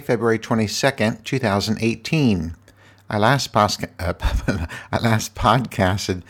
February 0.00 0.38
22nd, 0.38 1.24
2018. 1.24 2.54
I 3.10 3.18
last, 3.18 3.52
posca- 3.52 3.90
uh, 3.98 4.66
I 4.92 4.98
last 4.98 5.34
podcasted 5.34 6.22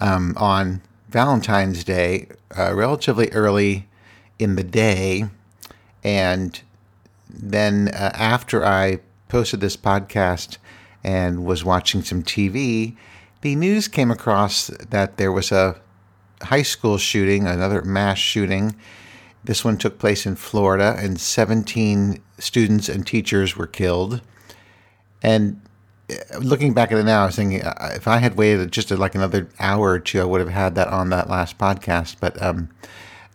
um, 0.00 0.34
on 0.36 0.82
Valentine's 1.08 1.84
Day 1.84 2.28
uh, 2.56 2.74
relatively 2.74 3.30
early 3.32 3.86
in 4.38 4.56
the 4.56 4.64
day. 4.64 5.24
And 6.04 6.60
then 7.28 7.88
uh, 7.88 8.12
after 8.14 8.64
I 8.64 9.00
posted 9.28 9.60
this 9.60 9.76
podcast 9.76 10.58
and 11.04 11.44
was 11.44 11.64
watching 11.64 12.02
some 12.02 12.22
TV, 12.22 12.96
the 13.40 13.54
news 13.54 13.88
came 13.88 14.10
across 14.10 14.68
that 14.90 15.16
there 15.16 15.32
was 15.32 15.52
a 15.52 15.80
high 16.42 16.62
school 16.62 16.98
shooting, 16.98 17.46
another 17.46 17.82
mass 17.82 18.18
shooting. 18.18 18.74
This 19.44 19.64
one 19.64 19.78
took 19.78 19.98
place 19.98 20.26
in 20.26 20.36
Florida, 20.36 20.96
and 20.98 21.20
17 21.20 22.20
students 22.38 22.88
and 22.88 23.06
teachers 23.06 23.56
were 23.56 23.66
killed. 23.66 24.20
And 25.22 25.60
uh, 26.10 26.38
looking 26.38 26.74
back 26.74 26.92
at 26.92 26.98
it 26.98 27.04
now, 27.04 27.22
I 27.22 27.26
was 27.26 27.36
thinking 27.36 27.62
uh, 27.62 27.92
if 27.94 28.08
I 28.08 28.18
had 28.18 28.36
waited 28.36 28.72
just 28.72 28.90
like 28.90 29.14
another 29.14 29.48
hour 29.58 29.90
or 29.90 29.98
two, 29.98 30.20
I 30.20 30.24
would 30.24 30.40
have 30.40 30.50
had 30.50 30.74
that 30.74 30.88
on 30.88 31.10
that 31.10 31.28
last 31.28 31.58
podcast. 31.58 32.16
But 32.20 32.40
um, 32.42 32.68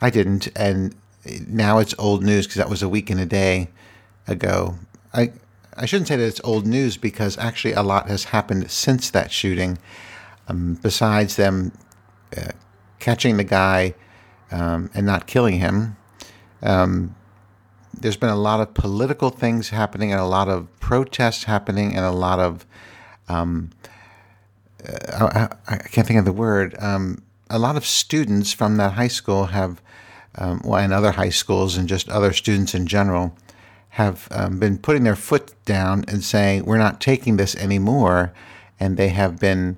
I 0.02 0.10
didn't, 0.10 0.48
and 0.56 0.96
now 1.48 1.80
it's 1.80 1.96
old 1.98 2.24
news 2.24 2.46
because 2.46 2.58
that 2.58 2.70
was 2.70 2.84
a 2.84 2.90
week 2.90 3.10
and 3.10 3.20
a 3.20 3.26
day 3.26 3.70
ago. 4.28 4.76
I 5.14 5.32
I 5.76 5.86
shouldn't 5.86 6.08
say 6.08 6.16
that 6.16 6.26
it's 6.26 6.42
old 6.44 6.68
news 6.68 6.98
because 6.98 7.38
actually 7.38 7.74
a 7.74 7.82
lot 7.82 8.08
has 8.08 8.26
happened 8.26 8.70
since 8.70 9.10
that 9.10 9.32
shooting. 9.32 9.78
Um, 10.48 10.78
besides 10.82 11.38
them 11.38 11.72
uh, 12.36 12.52
catching 13.00 13.38
the 13.38 13.44
guy 13.46 13.96
um, 14.54 14.90
and 14.94 15.06
not 15.06 15.28
killing 15.28 15.60
him, 15.60 15.98
um, 16.62 17.16
there's 17.94 18.18
been 18.18 18.30
a 18.30 18.36
lot 18.36 18.62
of 18.62 18.74
political 18.74 19.30
things 19.30 19.70
happening 19.70 20.12
and 20.12 20.22
a 20.22 20.26
lot 20.26 20.48
of 20.48 20.68
protests 20.80 21.44
happening 21.44 21.96
and 21.96 22.06
a 22.06 22.12
lot 22.12 22.40
of 22.40 22.66
um, 23.28 23.72
uh, 24.88 25.48
I, 25.68 25.76
I, 25.76 25.78
can't 25.78 26.06
think 26.06 26.20
of 26.20 26.26
the 26.26 26.34
word. 26.34 26.76
Um, 26.80 27.24
a 27.50 27.60
lot 27.60 27.78
of 27.78 27.86
students 27.86 28.52
from 28.52 28.78
that 28.78 28.94
high 28.94 29.08
school 29.08 29.46
have, 29.46 29.82
um, 30.36 30.62
well, 30.64 30.80
and 30.80 30.92
other 30.92 31.12
high 31.12 31.30
schools 31.30 31.78
and 31.78 31.88
just 31.88 32.10
other 32.10 32.34
students 32.34 32.74
in 32.74 32.88
general 32.88 33.36
have 33.90 34.28
um, 34.32 34.60
been 34.60 34.78
putting 34.78 35.04
their 35.04 35.16
foot 35.16 35.54
down 35.66 36.04
and 36.08 36.24
saying, 36.24 36.66
we're 36.66 36.78
not 36.78 37.00
taking 37.00 37.38
this 37.38 37.56
anymore. 37.56 38.34
And 38.80 38.98
they 38.98 39.10
have 39.10 39.40
been 39.40 39.78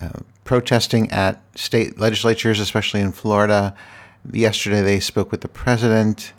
uh, 0.00 0.20
protesting 0.44 1.10
at 1.10 1.40
state 1.54 1.98
legislatures, 1.98 2.58
especially 2.58 3.00
in 3.00 3.12
Florida. 3.12 3.76
Yesterday, 4.30 4.82
they 4.82 5.00
spoke 5.00 5.30
with 5.30 5.40
the 5.40 5.48
president. 5.48 6.32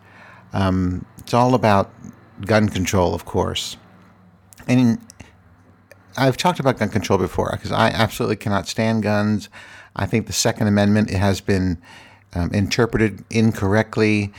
Um, 0.53 1.05
it's 1.17 1.33
all 1.33 1.55
about 1.55 1.91
gun 2.41 2.69
control, 2.69 3.13
of 3.13 3.25
course. 3.25 3.77
And 4.67 4.99
I've 6.15 6.37
talked 6.37 6.59
about 6.59 6.77
gun 6.77 6.89
control 6.89 7.19
before 7.19 7.51
because 7.51 7.71
I 7.71 7.89
absolutely 7.89 8.37
cannot 8.37 8.67
stand 8.67 9.03
guns. 9.03 9.49
I 9.95 10.05
think 10.05 10.27
the 10.27 10.33
Second 10.33 10.67
Amendment 10.67 11.09
has 11.09 11.41
been 11.41 11.81
um, 12.33 12.51
interpreted 12.51 13.23
incorrectly. 13.29 14.31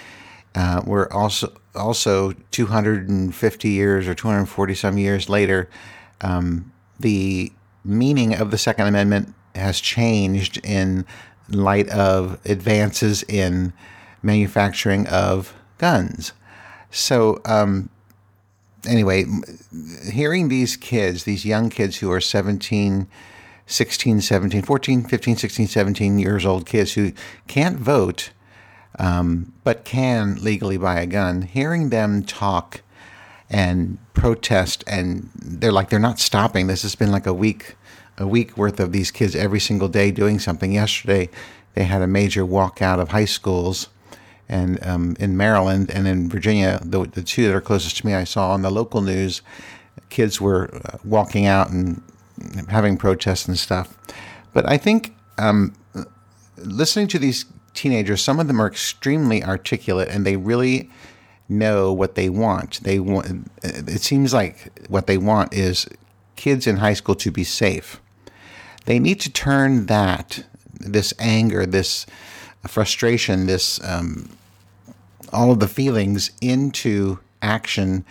Uh, 0.55 0.83
we're 0.87 1.09
also 1.11 1.53
also 1.75 2.33
250 2.53 3.69
years 3.69 4.07
or 4.07 4.15
240 4.15 4.75
some 4.75 4.97
years 4.97 5.29
later, 5.29 5.69
um, 6.21 6.73
the 7.01 7.53
meaning 7.85 8.35
of 8.35 8.51
the 8.51 8.59
Second 8.59 8.87
Amendment 8.87 9.35
has 9.55 9.81
changed 9.81 10.65
in 10.65 11.05
light 11.49 11.89
of 11.91 12.39
advances 12.45 13.23
in 13.25 13.73
manufacturing 14.23 15.07
of 15.09 15.55
guns. 15.79 16.33
So, 16.91 17.41
um, 17.45 17.91
anyway, 18.87 19.25
hearing 20.11 20.49
these 20.49 20.77
kids, 20.77 21.25
these 21.25 21.45
young 21.45 21.71
kids 21.71 21.99
who 21.99 22.11
are 22.11 22.21
17, 22.21 23.07
16, 23.67 24.21
17, 24.21 24.63
14, 24.63 25.05
15, 25.05 25.37
16, 25.37 25.67
17 25.67 26.19
years 26.19 26.47
old 26.47 26.67
kids 26.67 26.93
who 26.93 27.13
can't 27.47 27.79
vote 27.79 28.31
um, 28.99 29.53
but 29.65 29.85
can 29.85 30.37
legally 30.37 30.77
buy 30.77 31.01
a 31.01 31.07
gun, 31.07 31.43
hearing 31.43 31.91
them 31.91 32.23
talk 32.23 32.83
and 33.51 33.99
protest, 34.15 34.85
and 34.87 35.31
they're 35.35 35.73
like 35.73 35.91
they're 35.91 35.99
not 35.99 36.19
stopping. 36.19 36.67
This 36.67 36.83
has 36.83 36.95
been 36.95 37.11
like 37.11 37.27
a 37.27 37.35
week, 37.35 37.77
a 38.19 38.27
week 38.27 38.57
worth 38.57 38.81
of 38.81 38.93
these 38.93 39.11
kids 39.11 39.35
every 39.35 39.61
single 39.61 39.89
day 39.89 40.11
doing 40.11 40.39
something. 40.39 40.73
Yesterday, 40.73 41.29
they 41.75 41.85
had 41.85 42.03
a 42.03 42.07
major 42.07 42.45
walkout 42.45 43.01
of 43.01 43.09
high 43.11 43.25
schools, 43.25 43.89
and 44.49 44.85
um, 44.87 45.17
in 45.19 45.37
Maryland 45.37 45.91
and 45.91 46.07
in 46.07 46.29
Virginia, 46.29 46.81
the, 46.85 47.05
the 47.05 47.23
two 47.23 47.47
that 47.47 47.55
are 47.55 47.61
closest 47.61 47.99
to 47.99 48.07
me, 48.07 48.15
I 48.15 48.25
saw 48.25 48.53
on 48.53 48.63
the 48.63 48.71
local 48.71 49.01
news, 49.01 49.43
kids 50.11 50.41
were 50.41 50.71
uh, 50.85 50.99
walking 51.05 51.47
out 51.47 51.71
and 51.71 52.03
having 52.69 52.97
protests 52.97 53.49
and 53.49 53.59
stuff. 53.59 53.97
But 54.53 54.69
I 54.69 54.77
think 54.77 55.15
um, 55.39 55.75
listening 56.57 57.09
to 57.09 57.19
these 57.19 57.47
teenagers, 57.75 58.23
some 58.23 58.39
of 58.39 58.47
them 58.47 58.61
are 58.61 58.67
extremely 58.67 59.43
articulate 59.43 60.09
and 60.09 60.25
they 60.25 60.37
really 60.37 60.91
know 61.49 61.93
what 61.93 62.15
they 62.15 62.29
want. 62.29 62.83
They 62.83 62.99
want. 62.99 63.51
It 63.63 64.01
seems 64.01 64.33
like 64.33 64.89
what 64.89 65.07
they 65.07 65.19
want 65.19 65.53
is 65.53 65.87
kids 66.37 66.67
in 66.67 66.77
high 66.77 66.95
school 66.95 67.15
to 67.17 67.31
be 67.31 67.45
safe. 67.45 68.01
They 68.85 68.99
need 68.99 69.21
to 69.21 69.31
turn 69.31 69.87
that, 69.87 70.45
this 70.79 71.15
anger, 71.19 71.67
this 71.67 72.07
frustration, 72.67 73.47
this 73.47 73.83
um, 73.85 74.31
all 75.33 75.51
of 75.51 75.61
the 75.61 75.69
feelings 75.69 76.31
into 76.41 77.19
action 77.43 78.05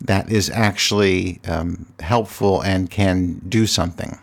that 0.00 0.30
is 0.30 0.50
actually 0.50 1.40
um, 1.46 1.86
helpful 2.00 2.62
and 2.62 2.90
can 2.90 3.40
do 3.48 3.66
something. 3.66 4.18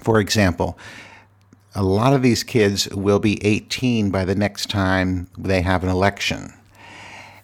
For 0.00 0.20
example, 0.20 0.78
a 1.74 1.82
lot 1.82 2.12
of 2.12 2.22
these 2.22 2.42
kids 2.42 2.88
will 2.88 3.18
be 3.18 3.44
18 3.44 4.10
by 4.10 4.24
the 4.24 4.34
next 4.34 4.70
time 4.70 5.28
they 5.38 5.62
have 5.62 5.84
an 5.84 5.90
election. 5.90 6.52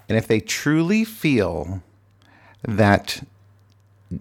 And 0.08 0.16
if 0.16 0.26
they 0.26 0.40
truly 0.40 1.04
feel 1.04 1.82
that, 2.62 3.26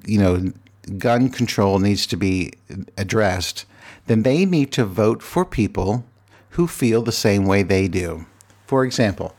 you 0.06 0.20
know, 0.20 0.52
gun 0.98 1.30
control 1.30 1.80
needs 1.80 2.06
to 2.08 2.18
be 2.18 2.54
addressed, 2.98 3.66
then 4.08 4.24
they 4.24 4.46
need 4.46 4.72
to 4.74 4.86
vote 4.86 5.22
for 5.22 5.46
people 5.46 6.06
who 6.52 6.68
feel 6.68 7.02
the 7.02 7.12
same 7.12 7.46
way 7.46 7.64
they 7.64 7.88
do. 7.88 8.26
For 8.68 8.86
example, 8.86 9.36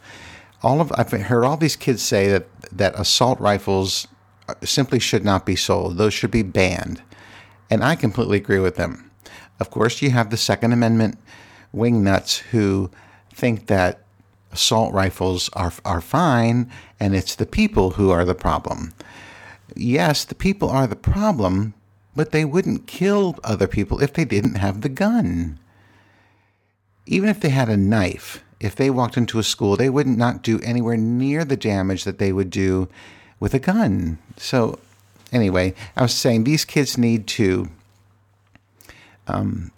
all 0.62 0.80
of 0.80 0.92
I've 0.96 1.10
heard 1.10 1.44
all 1.44 1.56
these 1.56 1.76
kids 1.76 2.02
say 2.02 2.28
that 2.28 2.46
that 2.72 2.98
assault 2.98 3.40
rifles 3.40 4.08
simply 4.62 4.98
should 4.98 5.24
not 5.24 5.46
be 5.46 5.56
sold; 5.56 5.96
those 5.96 6.14
should 6.14 6.30
be 6.30 6.42
banned, 6.42 7.02
and 7.70 7.82
I 7.82 7.96
completely 7.96 8.38
agree 8.38 8.60
with 8.60 8.76
them. 8.76 9.10
Of 9.58 9.70
course, 9.70 10.02
you 10.02 10.10
have 10.10 10.30
the 10.30 10.36
Second 10.36 10.72
Amendment 10.72 11.18
wingnuts 11.74 12.38
who 12.38 12.90
think 13.32 13.66
that 13.66 14.00
assault 14.52 14.92
rifles 14.92 15.50
are, 15.52 15.72
are 15.84 16.00
fine 16.00 16.70
and 16.98 17.14
it's 17.14 17.34
the 17.34 17.46
people 17.46 17.90
who 17.90 18.10
are 18.10 18.24
the 18.24 18.34
problem. 18.34 18.94
Yes, 19.74 20.24
the 20.24 20.34
people 20.34 20.70
are 20.70 20.86
the 20.86 20.96
problem, 20.96 21.74
but 22.14 22.30
they 22.30 22.44
wouldn't 22.44 22.86
kill 22.86 23.38
other 23.42 23.66
people 23.66 24.02
if 24.02 24.12
they 24.12 24.24
didn't 24.24 24.56
have 24.56 24.80
the 24.80 24.88
gun. 24.88 25.58
Even 27.06 27.28
if 27.28 27.40
they 27.40 27.50
had 27.50 27.68
a 27.68 27.76
knife, 27.76 28.42
if 28.60 28.74
they 28.74 28.90
walked 28.90 29.16
into 29.16 29.38
a 29.38 29.42
school, 29.42 29.76
they 29.76 29.90
would 29.90 30.06
not 30.06 30.42
do 30.42 30.60
anywhere 30.60 30.96
near 30.96 31.44
the 31.44 31.56
damage 31.56 32.04
that 32.04 32.18
they 32.18 32.32
would 32.32 32.50
do 32.50 32.88
with 33.38 33.54
a 33.54 33.58
gun. 33.58 34.18
So, 34.36 34.78
anyway, 35.32 35.74
I 35.96 36.02
was 36.02 36.14
saying 36.14 36.44
these 36.44 36.64
kids 36.64 36.96
need 36.96 37.26
to 37.28 37.68
um, 39.28 39.72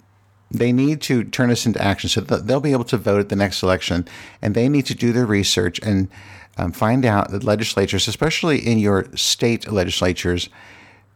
they 0.51 0.71
need 0.71 1.01
to 1.01 1.23
turn 1.23 1.49
this 1.49 1.65
into 1.65 1.81
action 1.81 2.09
so 2.09 2.21
that 2.21 2.47
they'll 2.47 2.59
be 2.59 2.71
able 2.71 2.83
to 2.83 2.97
vote 2.97 3.19
at 3.19 3.29
the 3.29 3.35
next 3.35 3.61
election 3.61 4.07
and 4.41 4.55
they 4.55 4.67
need 4.67 4.85
to 4.85 4.95
do 4.95 5.11
their 5.11 5.25
research 5.25 5.79
and 5.79 6.09
um, 6.57 6.71
find 6.71 7.05
out 7.05 7.31
that 7.31 7.43
legislatures 7.43 8.07
especially 8.07 8.59
in 8.59 8.79
your 8.79 9.05
state 9.15 9.71
legislatures 9.71 10.49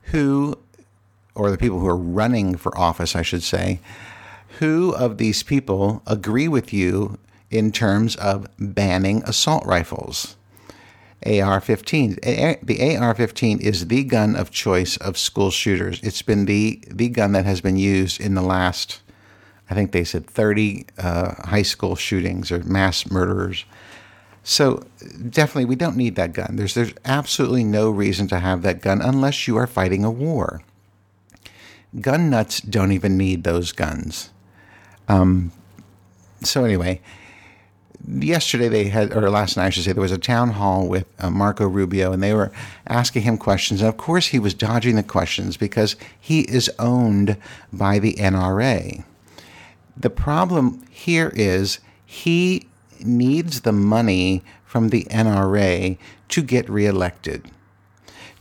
who 0.04 0.58
or 1.36 1.50
the 1.50 1.58
people 1.58 1.80
who 1.80 1.88
are 1.88 1.98
running 1.98 2.56
for 2.56 2.78
office 2.78 3.16
i 3.16 3.22
should 3.22 3.44
say 3.44 3.80
who 4.60 4.94
of 4.96 5.18
these 5.18 5.42
people 5.42 6.02
agree 6.06 6.48
with 6.48 6.72
you 6.72 7.18
in 7.50 7.72
terms 7.72 8.16
of 8.18 8.48
banning 8.58 9.24
assault 9.24 9.66
rifles 9.66 10.36
AR-15. 11.26 12.20
The 12.66 12.98
AR-15 12.98 13.62
is 13.62 13.88
the 13.88 14.04
gun 14.04 14.36
of 14.36 14.52
choice 14.52 14.98
of 14.98 15.18
school 15.18 15.52
shooters. 15.52 16.02
It's 16.04 16.22
been 16.22 16.46
the 16.46 16.84
the 16.88 17.10
gun 17.10 17.32
that 17.32 17.46
has 17.46 17.62
been 17.62 17.78
used 17.78 18.20
in 18.20 18.36
the 18.36 18.42
last, 18.42 19.02
I 19.70 19.74
think 19.74 19.92
they 19.92 20.04
said 20.04 20.28
30 20.28 20.86
uh, 20.98 21.34
high 21.48 21.62
school 21.62 21.96
shootings 21.96 22.52
or 22.52 22.60
mass 22.64 23.10
murderers. 23.10 23.66
So 24.44 24.86
definitely, 25.30 25.66
we 25.66 25.76
don't 25.76 25.96
need 25.96 26.16
that 26.16 26.34
gun. 26.34 26.58
There's 26.58 26.74
there's 26.74 26.94
absolutely 27.06 27.64
no 27.64 27.90
reason 27.90 28.28
to 28.28 28.40
have 28.40 28.62
that 28.64 28.82
gun 28.82 29.02
unless 29.02 29.48
you 29.48 29.56
are 29.56 29.68
fighting 29.68 30.04
a 30.04 30.12
war. 30.12 30.62
Gun 32.02 32.30
nuts 32.30 32.60
don't 32.60 32.92
even 32.92 33.18
need 33.18 33.44
those 33.44 33.72
guns. 33.72 34.32
Um, 35.08 35.52
so 36.42 36.66
anyway, 36.66 37.00
yesterday 38.06 38.68
they 38.68 38.86
had, 38.86 39.14
or 39.14 39.30
last 39.30 39.56
night 39.56 39.68
I 39.68 39.70
should 39.70 39.84
say, 39.84 39.94
there 39.94 40.02
was 40.02 40.12
a 40.12 40.18
town 40.18 40.52
hall 40.52 40.88
with 40.88 41.06
uh, 41.20 41.30
Marco 41.30 41.68
Rubio, 41.68 42.12
and 42.12 42.22
they 42.22 42.34
were 42.34 42.52
asking 42.88 43.22
him 43.22 43.38
questions. 43.38 43.82
And 43.82 43.90
of 43.90 43.98
course, 43.98 44.28
he 44.28 44.40
was 44.40 44.54
dodging 44.54 44.96
the 44.96 45.04
questions 45.04 45.56
because 45.56 45.96
he 46.20 46.42
is 46.42 46.70
owned 46.80 47.38
by 47.72 48.00
the 48.00 48.16
NRA. 48.16 49.04
The 49.96 50.10
problem 50.10 50.82
here 50.90 51.32
is 51.36 51.80
he 52.06 52.68
needs 53.00 53.62
the 53.62 53.72
money 53.72 54.44
from 54.66 54.90
the 54.90 55.04
NRA 55.06 55.98
to 56.30 56.42
get 56.42 56.70
reelected. 56.70 57.50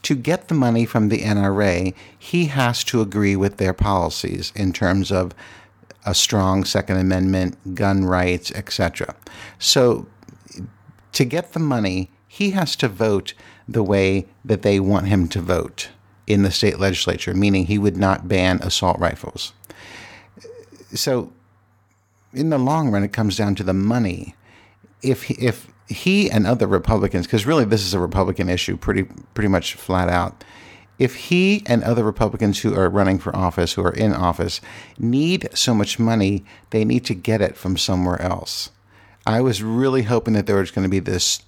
To 0.02 0.14
get 0.14 0.48
the 0.48 0.54
money 0.54 0.84
from 0.84 1.08
the 1.08 1.20
NRA, 1.20 1.94
he 2.18 2.46
has 2.46 2.82
to 2.84 3.00
agree 3.00 3.36
with 3.36 3.58
their 3.58 3.72
policies 3.72 4.52
in 4.56 4.72
terms 4.72 5.12
of 5.12 5.32
a 6.04 6.14
strong 6.14 6.64
Second 6.64 6.96
Amendment, 6.96 7.74
gun 7.74 8.04
rights, 8.04 8.50
etc. 8.52 9.14
So, 9.58 10.06
to 11.12 11.24
get 11.24 11.52
the 11.52 11.60
money, 11.60 12.10
he 12.26 12.50
has 12.52 12.74
to 12.76 12.88
vote 12.88 13.34
the 13.68 13.82
way 13.82 14.26
that 14.44 14.62
they 14.62 14.80
want 14.80 15.06
him 15.06 15.28
to 15.28 15.40
vote 15.40 15.90
in 16.26 16.42
the 16.42 16.50
state 16.50 16.80
legislature, 16.80 17.34
meaning 17.34 17.66
he 17.66 17.78
would 17.78 17.96
not 17.96 18.26
ban 18.26 18.58
assault 18.62 18.98
rifles. 18.98 19.52
So, 20.94 21.32
in 22.32 22.50
the 22.50 22.58
long 22.58 22.90
run, 22.90 23.04
it 23.04 23.12
comes 23.12 23.36
down 23.36 23.54
to 23.56 23.62
the 23.62 23.74
money. 23.74 24.34
If 25.02 25.30
if 25.30 25.68
he 25.88 26.30
and 26.30 26.46
other 26.46 26.66
Republicans, 26.66 27.26
because 27.26 27.46
really 27.46 27.64
this 27.64 27.82
is 27.82 27.94
a 27.94 27.98
Republican 27.98 28.48
issue, 28.48 28.76
pretty 28.76 29.04
pretty 29.34 29.48
much 29.48 29.74
flat 29.74 30.08
out. 30.08 30.44
If 30.98 31.16
he 31.16 31.62
and 31.66 31.82
other 31.82 32.04
Republicans 32.04 32.60
who 32.60 32.74
are 32.74 32.88
running 32.88 33.18
for 33.18 33.34
office, 33.34 33.72
who 33.72 33.84
are 33.84 33.94
in 33.94 34.12
office, 34.12 34.60
need 34.98 35.48
so 35.54 35.74
much 35.74 35.98
money, 35.98 36.44
they 36.70 36.84
need 36.84 37.04
to 37.06 37.14
get 37.14 37.40
it 37.40 37.56
from 37.56 37.76
somewhere 37.76 38.20
else. 38.20 38.70
I 39.26 39.40
was 39.40 39.62
really 39.62 40.02
hoping 40.02 40.34
that 40.34 40.46
there 40.46 40.56
was 40.56 40.70
going 40.70 40.84
to 40.84 40.90
be 40.90 41.00
this 41.00 41.42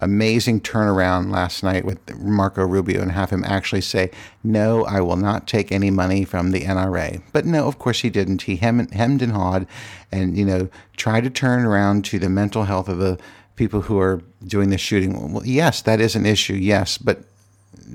amazing 0.00 0.60
turnaround 0.60 1.30
last 1.30 1.62
night 1.62 1.84
with 1.84 2.18
Marco 2.18 2.64
Rubio 2.64 3.00
and 3.00 3.12
have 3.12 3.30
him 3.30 3.44
actually 3.44 3.80
say, 3.80 4.10
No, 4.42 4.84
I 4.84 5.00
will 5.00 5.16
not 5.16 5.46
take 5.46 5.72
any 5.72 5.90
money 5.90 6.24
from 6.24 6.50
the 6.50 6.62
NRA. 6.62 7.22
But 7.32 7.46
no, 7.46 7.66
of 7.66 7.78
course 7.78 8.00
he 8.00 8.10
didn't. 8.10 8.42
He 8.42 8.56
hemmed 8.56 9.22
and 9.22 9.32
hawed 9.32 9.66
and, 10.12 10.36
you 10.36 10.44
know, 10.44 10.68
tried 10.96 11.24
to 11.24 11.30
turn 11.30 11.64
around 11.64 12.04
to 12.06 12.18
the 12.18 12.28
mental 12.28 12.64
health 12.64 12.88
of 12.88 12.98
the 12.98 13.18
people 13.56 13.82
who 13.82 13.98
are 13.98 14.22
doing 14.46 14.70
the 14.70 14.78
shooting. 14.78 15.32
Well, 15.32 15.46
yes, 15.46 15.80
that 15.82 16.00
is 16.00 16.16
an 16.16 16.26
issue, 16.26 16.54
yes, 16.54 16.98
but 16.98 17.24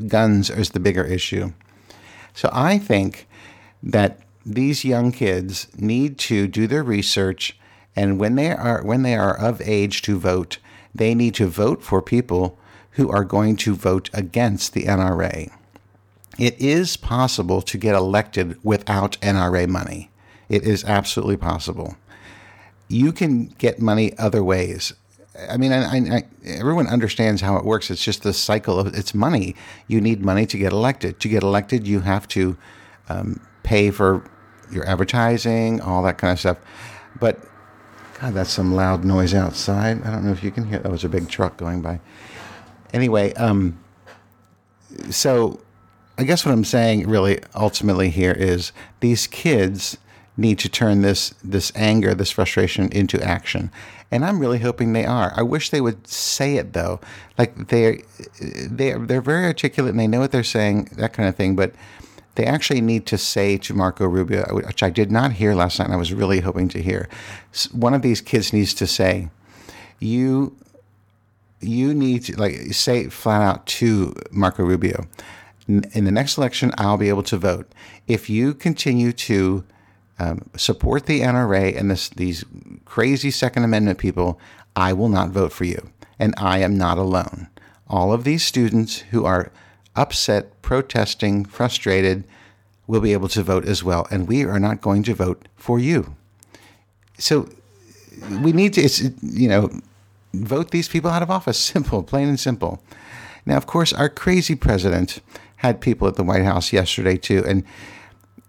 guns 0.08 0.50
is 0.50 0.70
the 0.70 0.80
bigger 0.80 1.04
issue. 1.04 1.52
So 2.34 2.50
I 2.54 2.78
think 2.78 3.28
that 3.84 4.20
these 4.46 4.86
young 4.86 5.12
kids 5.12 5.68
need 5.78 6.18
to 6.20 6.48
do 6.48 6.66
their 6.66 6.84
research 6.84 7.60
and 7.96 8.20
when 8.20 8.36
they 8.36 8.52
are 8.52 8.82
when 8.84 9.02
they 9.02 9.16
are 9.16 9.38
of 9.38 9.62
age 9.62 10.02
to 10.04 10.18
vote, 10.18 10.60
they 10.94 11.14
need 11.16 11.36
to 11.36 11.48
vote 11.48 11.84
for 11.84 12.02
people 12.02 12.58
who 12.92 13.10
are 13.10 13.24
going 13.24 13.56
to 13.56 13.76
vote 13.76 14.10
against 14.14 14.74
the 14.74 14.84
NRA. 14.84 15.52
It 16.38 16.60
is 16.60 16.98
possible 16.98 17.62
to 17.62 17.78
get 17.78 17.96
elected 17.96 18.58
without 18.64 19.20
NRA 19.22 19.68
money. 19.68 20.10
It 20.48 20.64
is 20.64 20.84
absolutely 20.84 21.38
possible. 21.38 21.98
You 22.88 23.12
can 23.12 23.48
get 23.58 23.80
money 23.80 24.18
other 24.18 24.44
ways. 24.44 24.94
I 25.50 25.58
mean, 25.58 25.72
I, 25.72 26.18
I, 26.18 26.24
everyone 26.46 26.88
understands 26.88 27.42
how 27.42 27.56
it 27.58 27.64
works. 27.64 27.92
It's 27.92 28.04
just 28.04 28.24
the 28.24 28.34
cycle 28.34 28.80
of 28.80 28.88
it's 28.96 29.14
money. 29.14 29.56
You 29.88 30.02
need 30.02 30.26
money 30.26 30.46
to 30.48 30.58
get 30.58 30.72
elected. 30.72 31.20
To 31.20 31.30
get 31.30 31.44
elected, 31.44 31.88
you 31.88 32.02
have 32.02 32.28
to 32.30 32.58
um, 33.10 33.46
pay 33.64 33.92
for 33.92 34.24
your 34.72 34.88
advertising, 34.88 35.82
all 35.82 36.04
that 36.04 36.18
kind 36.18 36.34
of 36.34 36.40
stuff. 36.40 36.58
But 37.20 37.40
God, 38.20 38.34
that's 38.34 38.52
some 38.52 38.76
loud 38.76 39.06
noise 39.06 39.34
outside. 39.34 40.04
I 40.04 40.12
don't 40.12 40.26
know 40.26 40.32
if 40.32 40.44
you 40.44 40.52
can 40.52 40.66
hear. 40.66 40.80
That 40.80 40.92
was 40.92 41.06
a 41.06 41.10
big 41.10 41.30
truck 41.30 41.56
going 41.56 41.82
by. 41.82 42.00
Anyway, 42.94 43.34
um, 43.34 43.80
so 45.10 45.62
I 46.18 46.24
guess 46.24 46.46
what 46.46 46.52
I'm 46.52 46.66
saying 46.66 47.08
really 47.08 47.40
ultimately 47.56 48.10
here 48.10 48.34
is 48.34 48.74
these 49.00 49.26
kids 49.26 49.98
need 50.36 50.60
to 50.60 50.70
turn 50.70 51.02
this 51.02 51.34
this 51.44 51.72
anger, 51.76 52.14
this 52.14 52.32
frustration 52.32 52.90
into 52.92 53.22
action. 53.24 53.72
And 54.12 54.26
I'm 54.26 54.40
really 54.40 54.60
hoping 54.60 54.92
they 54.94 55.06
are. 55.06 55.32
I 55.36 55.44
wish 55.44 55.70
they 55.70 55.82
would 55.82 56.08
say 56.08 56.58
it 56.58 56.74
though. 56.74 57.00
Like 57.38 57.70
they 57.70 58.04
they 58.40 58.94
they're 58.94 59.22
very 59.22 59.46
articulate 59.46 59.92
and 59.92 60.00
they 60.00 60.08
know 60.08 60.20
what 60.20 60.32
they're 60.32 60.44
saying, 60.44 60.90
that 60.98 61.14
kind 61.14 61.30
of 61.30 61.36
thing, 61.36 61.56
but 61.56 61.74
they 62.40 62.46
actually 62.46 62.80
need 62.80 63.06
to 63.08 63.18
say 63.18 63.58
to 63.58 63.74
Marco 63.74 64.06
Rubio, 64.08 64.46
which 64.54 64.82
I 64.82 64.90
did 64.90 65.12
not 65.12 65.34
hear 65.34 65.54
last 65.54 65.78
night, 65.78 65.86
and 65.86 65.94
I 65.94 65.98
was 65.98 66.14
really 66.14 66.40
hoping 66.40 66.70
to 66.70 66.82
hear. 66.82 67.10
One 67.74 67.94
of 67.94 68.02
these 68.02 68.22
kids 68.22 68.54
needs 68.54 68.74
to 68.76 68.88
say, 68.88 69.30
"You, 70.00 70.56
you 71.60 71.94
need 71.94 72.24
to 72.26 72.40
like 72.40 72.74
say 72.74 73.10
flat 73.10 73.42
out 73.42 73.66
to 73.80 74.16
Marco 74.32 74.64
Rubio, 74.64 75.06
in 75.68 76.06
the 76.06 76.12
next 76.12 76.38
election, 76.38 76.72
I'll 76.78 76.96
be 76.96 77.10
able 77.10 77.24
to 77.24 77.38
vote 77.38 77.70
if 78.08 78.30
you 78.30 78.54
continue 78.54 79.12
to." 79.12 79.66
Um, 80.22 80.50
support 80.58 81.06
the 81.06 81.22
NRA 81.22 81.80
and 81.80 81.90
this, 81.90 82.10
these 82.10 82.44
crazy 82.84 83.32
Second 83.32 83.64
Amendment 83.64 84.00
people, 84.00 84.38
I 84.76 84.92
will 84.92 85.08
not 85.08 85.30
vote 85.30 85.54
for 85.54 85.64
you. 85.64 85.92
And 86.20 86.34
I 86.36 86.58
am 86.58 86.78
not 86.78 86.98
alone. 86.98 87.48
All 87.88 88.12
of 88.12 88.26
these 88.26 88.44
students 88.44 88.98
who 89.12 89.24
are 89.24 89.50
upset, 89.96 90.62
protesting, 90.62 91.46
frustrated, 91.46 92.24
will 92.88 93.02
be 93.02 93.14
able 93.14 93.28
to 93.30 93.44
vote 93.44 93.66
as 93.66 93.84
well. 93.84 94.08
And 94.10 94.28
we 94.28 94.44
are 94.44 94.60
not 94.60 94.82
going 94.82 95.04
to 95.04 95.14
vote 95.14 95.48
for 95.56 95.80
you. 95.80 96.16
So 97.18 97.50
we 98.42 98.52
need 98.52 98.74
to, 98.74 99.14
you 99.22 99.48
know, 99.48 99.70
vote 100.34 100.72
these 100.72 100.88
people 100.88 101.10
out 101.10 101.22
of 101.22 101.30
office. 101.30 101.60
Simple, 101.74 102.04
plain 102.04 102.28
and 102.28 102.40
simple. 102.40 102.82
Now, 103.46 103.58
of 103.58 103.66
course, 103.66 103.94
our 103.94 104.10
crazy 104.10 104.56
president 104.56 105.22
had 105.58 105.82
people 105.82 106.08
at 106.08 106.16
the 106.16 106.24
White 106.24 106.44
House 106.44 106.72
yesterday, 106.72 107.18
too. 107.18 107.44
And 107.46 107.64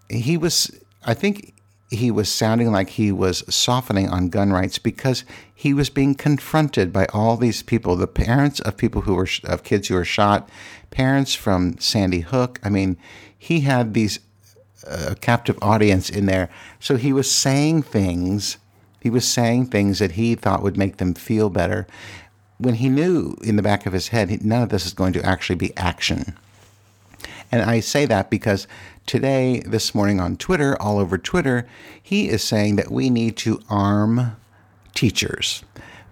he 0.09 0.37
was, 0.37 0.71
I 1.05 1.15
think 1.15 1.55
he 1.91 2.11
was 2.11 2.33
sounding 2.33 2.71
like 2.71 2.91
he 2.91 3.11
was 3.11 3.43
softening 3.53 4.09
on 4.09 4.29
gun 4.29 4.53
rights 4.53 4.79
because 4.79 5.25
he 5.53 5.75
was 5.75 5.91
being 5.91 6.15
confronted 6.15 6.93
by 6.93 7.07
all 7.07 7.37
these 7.37 7.63
people, 7.63 7.97
the 7.97 8.07
parents 8.07 8.61
of 8.61 8.77
people 8.77 9.03
who 9.03 9.15
were 9.15 9.29
of 9.45 9.65
kids 9.65 9.89
who 9.89 9.95
were 9.95 10.05
shot, 10.05 10.49
parents 10.91 11.35
from 11.35 11.77
Sandy 11.79 12.21
Hook. 12.21 12.61
I 12.63 12.69
mean, 12.69 12.97
he 13.37 13.61
had 13.61 13.93
these 13.93 14.21
uh, 14.87 15.15
captive 15.21 15.59
audience 15.61 16.09
in 16.09 16.27
there, 16.27 16.49
so 16.79 16.97
he 16.97 17.13
was 17.13 17.31
saying 17.31 17.83
things. 17.83 18.57
He 19.01 19.11
was 19.11 19.27
saying 19.27 19.67
things 19.67 19.99
that 19.99 20.13
he 20.13 20.35
thought 20.37 20.63
would 20.63 20.77
make 20.77 20.99
them 20.99 21.15
feel 21.15 21.51
better, 21.51 21.89
when 22.59 22.75
he 22.75 22.89
knew 22.89 23.37
in 23.43 23.57
the 23.57 23.63
back 23.63 23.85
of 23.85 23.93
his 23.93 24.09
head 24.09 24.45
none 24.45 24.63
of 24.63 24.69
this 24.69 24.87
is 24.87 24.93
going 24.93 25.15
to 25.15 25.25
actually 25.25 25.57
be 25.57 25.77
action. 25.77 26.37
And 27.51 27.63
I 27.63 27.81
say 27.81 28.07
that 28.07 28.31
because 28.31 28.69
today, 29.11 29.59
this 29.67 29.93
morning 29.93 30.21
on 30.21 30.37
Twitter, 30.37 30.81
all 30.81 31.01
over 31.01 31.19
Twitter, 31.19 31.67
he 32.01 32.29
is 32.29 32.45
saying 32.45 32.77
that 32.77 32.93
we 32.93 33.11
need 33.11 33.37
to 33.37 33.61
arm 33.69 34.37
teachers. 34.95 35.65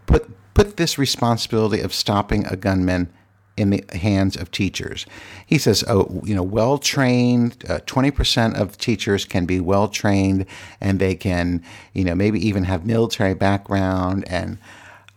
Put 0.07 0.28
put 0.52 0.76
this 0.76 0.99
responsibility 0.99 1.81
of 1.81 1.95
stopping 1.95 2.45
a 2.47 2.57
gunman 2.57 3.09
in 3.57 3.71
the 3.71 3.85
hands 3.93 4.37
of 4.37 4.50
teachers. 4.50 5.07
He 5.47 5.59
says, 5.59 5.85
oh, 5.87 6.21
you 6.25 6.35
know, 6.35 6.43
well 6.43 6.76
trained, 6.76 7.62
uh, 7.69 7.78
20% 7.87 8.61
of 8.61 8.76
teachers 8.76 9.25
can 9.25 9.47
be 9.47 9.61
well 9.61 9.87
trained 9.87 10.45
and 10.81 10.99
they 10.99 11.14
can, 11.14 11.62
you 11.93 12.02
know, 12.02 12.17
maybe 12.17 12.45
even 12.45 12.64
have 12.64 12.85
military 12.85 13.35
background 13.35 14.25
and 14.26 14.59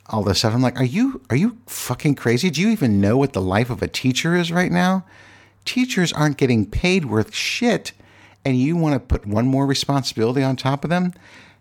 all 0.05 0.21
this 0.21 0.37
stuff. 0.37 0.53
I'm 0.53 0.61
like, 0.61 0.79
are 0.79 0.83
you, 0.83 1.19
are 1.31 1.35
you 1.35 1.57
fucking 1.65 2.13
crazy? 2.13 2.51
Do 2.51 2.61
you 2.61 2.69
even 2.69 3.01
know 3.01 3.17
what 3.17 3.33
the 3.33 3.41
life 3.41 3.71
of 3.71 3.81
a 3.81 3.87
teacher 3.87 4.35
is 4.35 4.51
right 4.51 4.71
now? 4.71 5.03
Teachers 5.65 6.11
aren't 6.13 6.37
getting 6.37 6.65
paid 6.65 7.05
worth 7.05 7.33
shit 7.33 7.91
and 8.43 8.57
you 8.57 8.75
want 8.75 8.95
to 8.95 8.99
put 8.99 9.25
one 9.25 9.47
more 9.47 9.65
responsibility 9.65 10.43
on 10.43 10.55
top 10.55 10.83
of 10.83 10.89
them? 10.89 11.13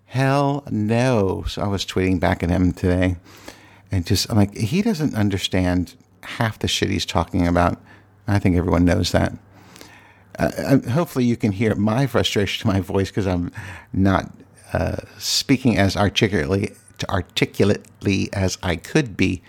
Hell 0.06 0.64
no. 0.70 1.44
So 1.46 1.62
I 1.62 1.68
was 1.68 1.84
tweeting 1.84 2.18
back 2.18 2.42
at 2.42 2.50
him 2.50 2.72
today 2.72 3.16
and 3.92 4.06
just, 4.06 4.30
I'm 4.30 4.36
like, 4.36 4.56
he 4.56 4.82
doesn't 4.82 5.14
understand 5.14 5.94
half 6.22 6.58
the 6.58 6.68
shit 6.68 6.90
he's 6.90 7.06
talking 7.06 7.46
about. 7.46 7.78
I 8.26 8.38
think 8.38 8.56
everyone 8.56 8.84
knows 8.84 9.12
that. 9.12 9.32
Uh, 10.38 10.50
uh 10.56 10.90
hopefully, 10.90 11.24
you 11.24 11.36
can 11.36 11.52
hear 11.52 11.74
my 11.74 12.06
frustration 12.06 12.62
to 12.62 12.72
my 12.74 12.80
voice 12.80 13.10
because 13.10 13.26
I'm 13.26 13.52
not 13.92 14.30
uh, 14.72 14.96
speaking 15.18 15.76
as 15.78 15.96
articulately 15.96 16.72
articulately 17.08 18.28
as 18.32 18.58
I 18.62 18.76
could 18.76 19.16
be, 19.16 19.42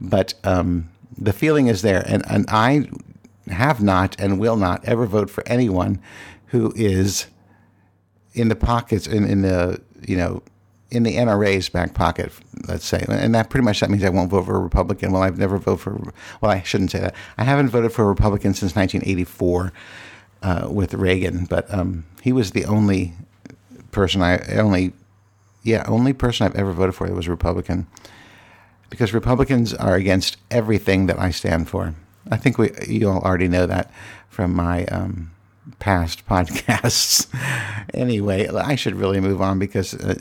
but 0.00 0.34
um, 0.42 0.88
the 1.16 1.32
feeling 1.32 1.68
is 1.68 1.82
there, 1.82 2.02
and 2.06 2.24
and 2.28 2.46
I 2.48 2.88
have 3.48 3.82
not 3.82 4.18
and 4.18 4.38
will 4.38 4.56
not 4.56 4.84
ever 4.84 5.06
vote 5.06 5.30
for 5.30 5.46
anyone 5.46 6.00
who 6.46 6.72
is 6.76 7.26
in 8.32 8.48
the 8.48 8.56
pockets 8.56 9.06
in, 9.06 9.24
in 9.24 9.42
the 9.42 9.80
you 10.06 10.16
know 10.16 10.42
in 10.90 11.02
the 11.02 11.16
NRA's 11.16 11.68
back 11.68 11.94
pocket, 11.94 12.30
let's 12.68 12.84
say, 12.86 13.04
and 13.08 13.34
that 13.34 13.50
pretty 13.50 13.64
much 13.64 13.80
that 13.80 13.90
means 13.90 14.04
I 14.04 14.10
won't 14.10 14.30
vote 14.30 14.44
for 14.46 14.54
a 14.54 14.60
Republican. 14.60 15.10
Well, 15.12 15.22
I've 15.22 15.38
never 15.38 15.58
voted 15.58 15.80
for. 15.80 16.12
Well, 16.40 16.50
I 16.50 16.62
shouldn't 16.62 16.92
say 16.92 17.00
that. 17.00 17.14
I 17.36 17.44
haven't 17.44 17.70
voted 17.70 17.92
for 17.92 18.04
a 18.04 18.08
Republican 18.08 18.54
since 18.54 18.76
1984 18.76 19.72
uh, 20.42 20.68
with 20.70 20.94
Reagan, 20.94 21.46
but 21.46 21.72
um, 21.72 22.04
he 22.22 22.32
was 22.32 22.52
the 22.52 22.64
only 22.66 23.14
person 23.90 24.22
I 24.22 24.38
only, 24.56 24.92
yeah, 25.62 25.84
only 25.88 26.12
person 26.12 26.46
I've 26.46 26.56
ever 26.56 26.72
voted 26.72 26.94
for 26.94 27.08
that 27.08 27.14
was 27.14 27.28
Republican. 27.28 27.86
because 28.90 29.12
Republicans 29.12 29.74
are 29.74 29.96
against 29.96 30.36
everything 30.50 31.06
that 31.06 31.18
I 31.18 31.30
stand 31.30 31.68
for. 31.68 31.94
I 32.30 32.36
think 32.36 32.58
we 32.58 32.70
you 32.86 33.08
all 33.08 33.20
already 33.20 33.48
know 33.48 33.66
that 33.66 33.90
from 34.28 34.54
my 34.54 34.84
um, 34.86 35.30
past 35.78 36.26
podcasts. 36.28 37.28
anyway, 37.92 38.48
I 38.48 38.74
should 38.74 38.96
really 38.96 39.20
move 39.20 39.40
on 39.40 39.58
because 39.58 39.94
uh, 39.94 40.14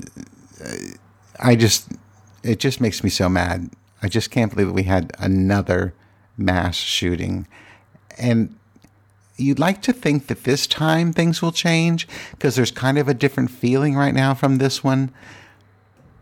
I 1.39 1.55
just 1.55 1.91
it 2.43 2.60
just 2.60 2.81
makes 2.81 3.03
me 3.03 3.10
so 3.10 3.29
mad. 3.29 3.69
I 4.01 4.10
just 4.10 4.31
can't 4.31 4.51
believe 4.51 4.67
that 4.67 4.74
we 4.74 4.83
had 4.83 5.12
another 5.17 5.93
mass 6.38 6.75
shooting, 6.75 7.48
and 8.17 8.55
you'd 9.38 9.60
like 9.60 9.81
to 9.83 9.93
think 9.93 10.27
that 10.27 10.43
this 10.43 10.67
time 10.67 11.13
things 11.13 11.41
will 11.41 11.51
change 11.51 12.07
because 12.31 12.55
there's 12.55 12.72
kind 12.72 12.98
of 12.98 13.07
a 13.07 13.13
different 13.13 13.51
feeling 13.51 13.95
right 13.95 14.13
now 14.13 14.33
from 14.33 14.57
this 14.57 14.83
one. 14.83 15.12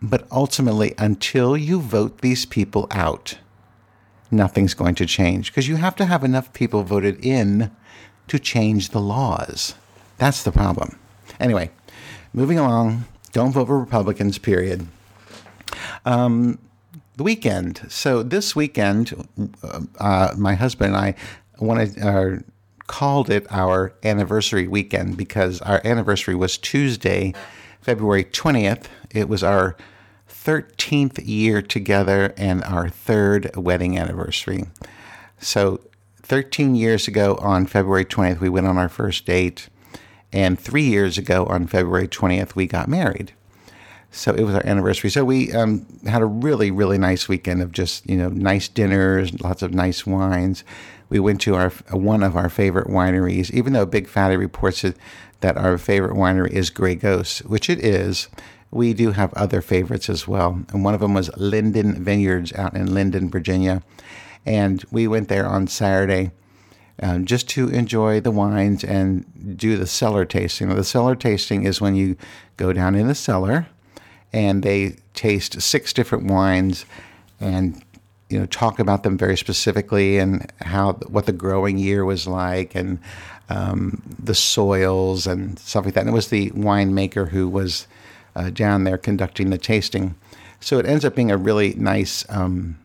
But 0.01 0.27
ultimately, 0.31 0.95
until 0.97 1.55
you 1.55 1.79
vote 1.79 2.21
these 2.21 2.45
people 2.45 2.87
out, 2.89 3.37
nothing's 4.31 4.73
going 4.73 4.95
to 4.95 5.05
change 5.05 5.51
because 5.51 5.67
you 5.67 5.75
have 5.75 5.95
to 5.97 6.05
have 6.05 6.23
enough 6.23 6.53
people 6.53 6.83
voted 6.83 7.23
in 7.23 7.71
to 8.27 8.39
change 8.39 8.89
the 8.89 9.01
laws. 9.01 9.75
That's 10.17 10.43
the 10.43 10.51
problem. 10.51 10.97
Anyway, 11.39 11.71
moving 12.33 12.57
along, 12.57 13.05
don't 13.31 13.51
vote 13.51 13.67
for 13.67 13.79
Republicans, 13.79 14.37
period. 14.37 14.87
Um, 16.05 16.59
the 17.17 17.23
weekend. 17.23 17.81
So 17.89 18.23
this 18.23 18.55
weekend, 18.55 19.27
uh, 19.99 20.33
my 20.37 20.55
husband 20.55 20.95
and 20.95 20.97
I 20.97 21.15
wanted, 21.59 22.01
uh, 22.01 22.37
called 22.87 23.29
it 23.29 23.47
our 23.49 23.93
anniversary 24.03 24.67
weekend 24.67 25.15
because 25.15 25.61
our 25.61 25.81
anniversary 25.85 26.35
was 26.35 26.57
Tuesday, 26.57 27.33
February 27.81 28.25
20th. 28.25 28.85
It 29.11 29.29
was 29.29 29.43
our 29.43 29.77
13th 30.43 31.21
year 31.25 31.61
together 31.61 32.33
and 32.35 32.63
our 32.63 32.89
third 32.89 33.55
wedding 33.55 33.97
anniversary. 33.97 34.65
So, 35.39 35.81
13 36.23 36.75
years 36.75 37.07
ago 37.07 37.35
on 37.41 37.65
February 37.65 38.05
20th, 38.05 38.39
we 38.39 38.49
went 38.49 38.67
on 38.67 38.77
our 38.77 38.89
first 38.89 39.25
date. 39.25 39.69
And 40.31 40.57
three 40.57 40.83
years 40.83 41.17
ago 41.17 41.45
on 41.47 41.67
February 41.67 42.07
20th, 42.07 42.55
we 42.55 42.67
got 42.67 42.87
married. 42.87 43.33
So 44.11 44.33
it 44.33 44.43
was 44.43 44.55
our 44.55 44.65
anniversary. 44.65 45.09
So 45.09 45.23
we 45.23 45.51
um, 45.53 45.85
had 46.05 46.21
a 46.21 46.25
really, 46.25 46.69
really 46.69 46.97
nice 46.97 47.27
weekend 47.27 47.61
of 47.61 47.71
just, 47.71 48.07
you 48.09 48.17
know, 48.17 48.29
nice 48.29 48.67
dinners, 48.67 49.41
lots 49.41 49.61
of 49.61 49.73
nice 49.73 50.05
wines. 50.05 50.63
We 51.09 51.19
went 51.19 51.41
to 51.41 51.55
our 51.55 51.69
one 51.91 52.23
of 52.23 52.35
our 52.35 52.49
favorite 52.49 52.87
wineries, 52.87 53.51
even 53.51 53.73
though 53.73 53.85
Big 53.85 54.07
Fatty 54.07 54.37
reports 54.37 54.83
it, 54.83 54.97
that 55.39 55.57
our 55.57 55.77
favorite 55.77 56.15
winery 56.15 56.51
is 56.51 56.69
Gray 56.69 56.95
Ghost, 56.95 57.39
which 57.45 57.69
it 57.69 57.83
is 57.83 58.27
we 58.71 58.93
do 58.93 59.11
have 59.11 59.33
other 59.33 59.61
favorites 59.61 60.09
as 60.09 60.27
well. 60.27 60.63
And 60.71 60.83
one 60.83 60.93
of 60.93 61.01
them 61.01 61.13
was 61.13 61.29
Linden 61.37 62.03
Vineyards 62.03 62.53
out 62.53 62.73
in 62.73 62.93
Linden, 62.93 63.29
Virginia. 63.29 63.83
And 64.45 64.83
we 64.91 65.07
went 65.07 65.27
there 65.27 65.45
on 65.45 65.67
Saturday 65.67 66.31
um, 67.01 67.25
just 67.25 67.49
to 67.49 67.67
enjoy 67.69 68.21
the 68.21 68.31
wines 68.31 68.83
and 68.83 69.57
do 69.57 69.75
the 69.75 69.87
cellar 69.87 70.25
tasting. 70.25 70.69
The 70.69 70.83
cellar 70.83 71.15
tasting 71.15 71.63
is 71.63 71.81
when 71.81 71.95
you 71.95 72.15
go 72.57 72.71
down 72.73 72.95
in 72.95 73.07
the 73.07 73.15
cellar 73.15 73.67
and 74.31 74.63
they 74.63 74.95
taste 75.13 75.61
six 75.61 75.91
different 75.91 76.25
wines 76.25 76.85
and 77.39 77.83
you 78.29 78.39
know 78.39 78.45
talk 78.45 78.79
about 78.79 79.03
them 79.03 79.17
very 79.17 79.35
specifically 79.35 80.17
and 80.17 80.49
how 80.61 80.93
what 81.07 81.25
the 81.25 81.33
growing 81.33 81.77
year 81.77 82.05
was 82.05 82.27
like 82.27 82.75
and 82.75 82.99
um, 83.49 84.01
the 84.17 84.35
soils 84.35 85.27
and 85.27 85.59
stuff 85.59 85.83
like 85.83 85.95
that. 85.95 86.01
And 86.01 86.09
it 86.09 86.13
was 86.13 86.29
the 86.29 86.51
winemaker 86.51 87.29
who 87.29 87.49
was 87.49 87.87
uh, 88.35 88.49
down 88.49 88.83
there 88.83 88.97
conducting 88.97 89.49
the 89.49 89.57
tasting. 89.57 90.15
So 90.59 90.77
it 90.79 90.85
ends 90.85 91.03
up 91.03 91.15
being 91.15 91.31
a 91.31 91.37
really 91.37 91.73
nice 91.73 92.25
um, 92.29 92.77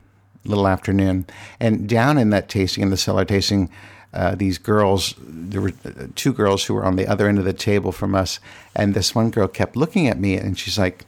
little 0.45 0.67
afternoon. 0.67 1.26
And 1.61 1.88
down 1.88 2.19
in 2.19 2.31
that 2.31 2.49
tasting, 2.49 2.83
in 2.83 2.91
the 2.91 2.97
cellar 2.97 3.25
tasting, 3.25 3.71
uh, 4.17 4.35
these 4.35 4.57
girls, 4.57 5.15
there 5.19 5.61
were 5.61 5.73
uh, 5.85 6.07
two 6.15 6.33
girls 6.33 6.65
who 6.65 6.75
were 6.75 6.85
on 6.85 6.97
the 6.97 7.07
other 7.07 7.29
end 7.29 7.38
of 7.38 7.45
the 7.45 7.53
table 7.53 7.93
from 7.93 8.15
us, 8.15 8.41
and 8.75 8.95
this 8.95 9.15
one 9.15 9.31
girl 9.31 9.47
kept 9.47 9.76
looking 9.76 10.07
at 10.07 10.19
me, 10.19 10.37
and 10.37 10.59
she's 10.59 10.79
like, 10.79 11.05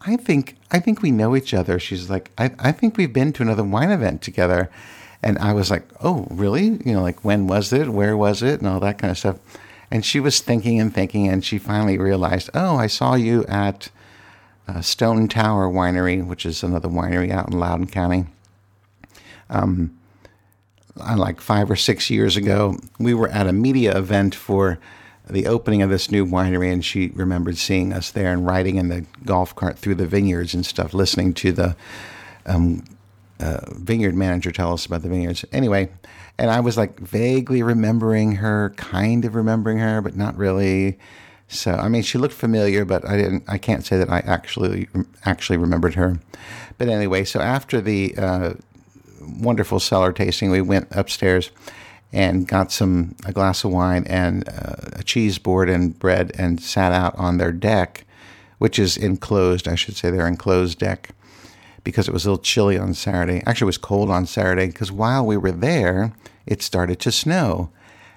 "I 0.00 0.16
think, 0.16 0.56
I 0.72 0.80
think 0.80 1.00
we 1.00 1.12
know 1.12 1.36
each 1.36 1.54
other." 1.54 1.78
She's 1.78 2.10
like, 2.10 2.32
"I, 2.36 2.50
I 2.58 2.72
think 2.72 2.96
we've 2.96 3.12
been 3.12 3.32
to 3.34 3.42
another 3.42 3.62
wine 3.62 3.92
event 3.92 4.22
together," 4.22 4.70
and 5.22 5.38
I 5.38 5.52
was 5.52 5.70
like, 5.70 5.84
"Oh, 6.02 6.26
really? 6.30 6.64
You 6.84 6.94
know, 6.94 7.02
like 7.02 7.24
when 7.24 7.46
was 7.46 7.72
it? 7.72 7.90
Where 7.90 8.16
was 8.16 8.42
it? 8.42 8.58
And 8.58 8.68
all 8.68 8.80
that 8.80 8.98
kind 8.98 9.12
of 9.12 9.18
stuff." 9.18 9.38
And 9.90 10.04
she 10.04 10.20
was 10.20 10.40
thinking 10.40 10.80
and 10.80 10.92
thinking, 10.92 11.28
and 11.28 11.44
she 11.44 11.58
finally 11.58 11.98
realized, 11.98 12.50
oh, 12.54 12.76
I 12.76 12.86
saw 12.86 13.14
you 13.14 13.44
at 13.46 13.88
uh, 14.66 14.82
Stone 14.82 15.28
Tower 15.28 15.68
Winery, 15.68 16.24
which 16.24 16.44
is 16.44 16.62
another 16.62 16.88
winery 16.88 17.30
out 17.30 17.50
in 17.50 17.58
Loudoun 17.58 17.86
County. 17.86 18.26
Um, 19.48 19.98
like 20.94 21.40
five 21.40 21.70
or 21.70 21.76
six 21.76 22.10
years 22.10 22.36
ago, 22.36 22.76
we 22.98 23.14
were 23.14 23.28
at 23.28 23.46
a 23.46 23.52
media 23.52 23.96
event 23.96 24.34
for 24.34 24.78
the 25.30 25.46
opening 25.46 25.82
of 25.82 25.90
this 25.90 26.10
new 26.10 26.26
winery, 26.26 26.72
and 26.72 26.84
she 26.84 27.08
remembered 27.08 27.56
seeing 27.56 27.92
us 27.92 28.10
there 28.10 28.32
and 28.32 28.46
riding 28.46 28.76
in 28.76 28.88
the 28.88 29.04
golf 29.24 29.54
cart 29.54 29.78
through 29.78 29.94
the 29.94 30.06
vineyards 30.06 30.54
and 30.54 30.66
stuff, 30.66 30.92
listening 30.92 31.32
to 31.34 31.52
the 31.52 31.76
um, 32.46 32.84
uh, 33.40 33.60
vineyard 33.72 34.14
manager 34.14 34.50
tell 34.50 34.72
us 34.72 34.86
about 34.86 35.02
the 35.02 35.08
vineyards. 35.08 35.44
Anyway, 35.52 35.88
and 36.38 36.50
I 36.50 36.60
was 36.60 36.76
like 36.76 36.98
vaguely 36.98 37.62
remembering 37.62 38.36
her, 38.36 38.70
kind 38.76 39.24
of 39.24 39.34
remembering 39.34 39.78
her, 39.78 40.00
but 40.00 40.16
not 40.16 40.36
really. 40.36 40.98
So 41.48 41.72
I 41.72 41.88
mean, 41.88 42.02
she 42.02 42.18
looked 42.18 42.34
familiar, 42.34 42.84
but 42.84 43.06
I 43.06 43.16
didn't. 43.16 43.44
I 43.48 43.58
can't 43.58 43.84
say 43.84 43.96
that 43.98 44.10
I 44.10 44.20
actually 44.20 44.88
actually 45.24 45.58
remembered 45.58 45.94
her. 45.94 46.20
But 46.76 46.88
anyway, 46.88 47.24
so 47.24 47.40
after 47.40 47.80
the 47.80 48.14
uh, 48.16 48.54
wonderful 49.20 49.80
cellar 49.80 50.12
tasting, 50.12 50.50
we 50.50 50.60
went 50.60 50.88
upstairs 50.92 51.50
and 52.12 52.46
got 52.46 52.72
some 52.72 53.14
a 53.26 53.32
glass 53.32 53.64
of 53.64 53.72
wine 53.72 54.04
and 54.06 54.48
uh, 54.48 54.76
a 54.94 55.02
cheese 55.02 55.38
board 55.38 55.68
and 55.68 55.98
bread 55.98 56.32
and 56.38 56.60
sat 56.60 56.92
out 56.92 57.14
on 57.16 57.38
their 57.38 57.52
deck, 57.52 58.04
which 58.58 58.78
is 58.78 58.96
enclosed. 58.96 59.66
I 59.66 59.74
should 59.74 59.96
say 59.96 60.10
their 60.10 60.26
enclosed 60.26 60.78
deck 60.78 61.10
because 61.84 62.08
it 62.08 62.12
was 62.12 62.24
a 62.24 62.30
little 62.30 62.42
chilly 62.42 62.78
on 62.78 62.94
Saturday. 62.94 63.42
Actually, 63.46 63.66
it 63.66 63.74
was 63.74 63.78
cold 63.78 64.10
on 64.10 64.26
Saturday 64.26 64.66
because 64.66 64.92
while 64.92 65.24
we 65.24 65.36
were 65.36 65.52
there, 65.52 66.12
it 66.46 66.62
started 66.62 67.00
to 67.00 67.12
snow, 67.12 67.70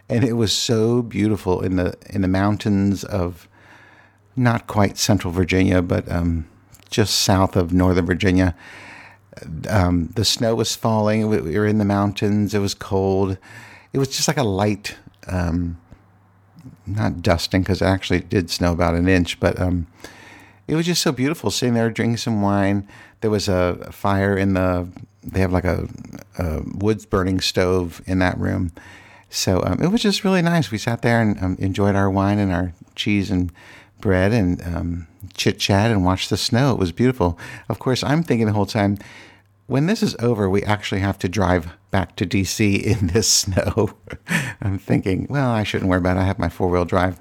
and 0.10 0.24
it 0.24 0.34
was 0.34 0.54
so 0.54 1.02
beautiful 1.02 1.62
in 1.62 1.76
the 1.76 1.96
in 2.10 2.22
the 2.22 2.28
mountains 2.28 3.04
of 3.04 3.48
not 4.36 4.68
quite 4.68 4.98
Central 4.98 5.34
Virginia, 5.34 5.82
but 5.82 6.10
um, 6.12 6.48
just 6.90 7.20
south 7.20 7.56
of 7.56 7.74
Northern 7.74 8.06
Virginia. 8.06 8.56
Um, 9.70 10.12
the 10.16 10.26
snow 10.26 10.56
was 10.56 10.76
falling. 10.76 11.30
We 11.30 11.58
were 11.58 11.66
in 11.66 11.78
the 11.78 11.86
mountains. 11.86 12.54
It 12.54 12.60
was 12.60 12.74
cold. 12.74 13.38
It 13.94 13.98
was 13.98 14.10
just 14.10 14.28
like 14.28 14.38
a 14.38 14.44
light, 14.44 14.96
um, 15.28 15.80
not 16.86 17.22
dusting 17.22 17.62
because 17.62 17.82
it 17.82 17.86
actually 17.86 18.20
did 18.20 18.50
snow 18.50 18.72
about 18.72 18.96
an 18.96 19.08
inch, 19.08 19.40
but 19.40 19.60
um, 19.60 19.88
it 20.72 20.76
was 20.76 20.86
just 20.86 21.02
so 21.02 21.12
beautiful 21.12 21.52
sitting 21.52 21.74
there 21.74 21.90
drinking 21.90 22.16
some 22.16 22.42
wine. 22.42 22.88
There 23.20 23.30
was 23.30 23.50
a 23.50 23.92
fire 23.92 24.38
in 24.38 24.54
the. 24.54 24.88
They 25.22 25.42
have 25.42 25.52
like 25.52 25.66
a, 25.66 25.88
a 26.38 26.62
burning 27.10 27.42
stove 27.42 28.02
in 28.08 28.20
that 28.20 28.38
room, 28.40 28.72
so 29.30 29.62
um, 29.66 29.82
it 29.82 29.92
was 29.92 30.02
just 30.02 30.24
really 30.24 30.42
nice. 30.42 30.72
We 30.72 30.78
sat 30.78 31.02
there 31.02 31.22
and 31.22 31.38
um, 31.44 31.58
enjoyed 31.60 31.96
our 31.96 32.10
wine 32.10 32.40
and 32.40 32.54
our 32.54 32.74
cheese 32.96 33.30
and 33.30 33.52
bread 34.00 34.32
and 34.32 34.62
um, 34.64 35.08
chit 35.34 35.60
chat 35.60 35.92
and 35.92 36.06
watched 36.06 36.30
the 36.30 36.38
snow. 36.38 36.72
It 36.72 36.80
was 36.80 36.94
beautiful. 36.94 37.38
Of 37.68 37.78
course, 37.78 38.02
I'm 38.02 38.24
thinking 38.24 38.48
the 38.48 38.54
whole 38.54 38.66
time, 38.66 38.98
when 39.68 39.88
this 39.88 40.02
is 40.02 40.16
over, 40.20 40.50
we 40.50 40.64
actually 40.64 41.02
have 41.02 41.20
to 41.20 41.28
drive 41.28 41.68
back 41.92 42.16
to 42.16 42.26
DC 42.26 42.82
in 42.82 43.08
this 43.08 43.30
snow. 43.30 43.92
I'm 44.62 44.80
thinking, 44.80 45.28
well, 45.30 45.50
I 45.50 45.64
shouldn't 45.64 45.90
worry 45.90 46.00
about 46.00 46.16
it. 46.16 46.22
I 46.22 46.26
have 46.26 46.40
my 46.40 46.50
four 46.50 46.70
wheel 46.70 46.86
drive 46.86 47.20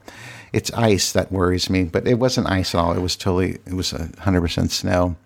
it's 0.52 0.73
ice 0.73 1.12
that 1.12 1.30
worries 1.30 1.71
me, 1.71 1.85
but 1.85 2.07
it 2.07 2.19
wasn't 2.19 2.49
ice 2.49 2.75
at 2.75 2.80
all. 2.80 2.92
It 2.92 3.00
was 3.00 3.16
totally, 3.16 3.59
it 3.66 3.75
was 3.75 3.92
100% 3.92 4.71
snow. 4.71 5.16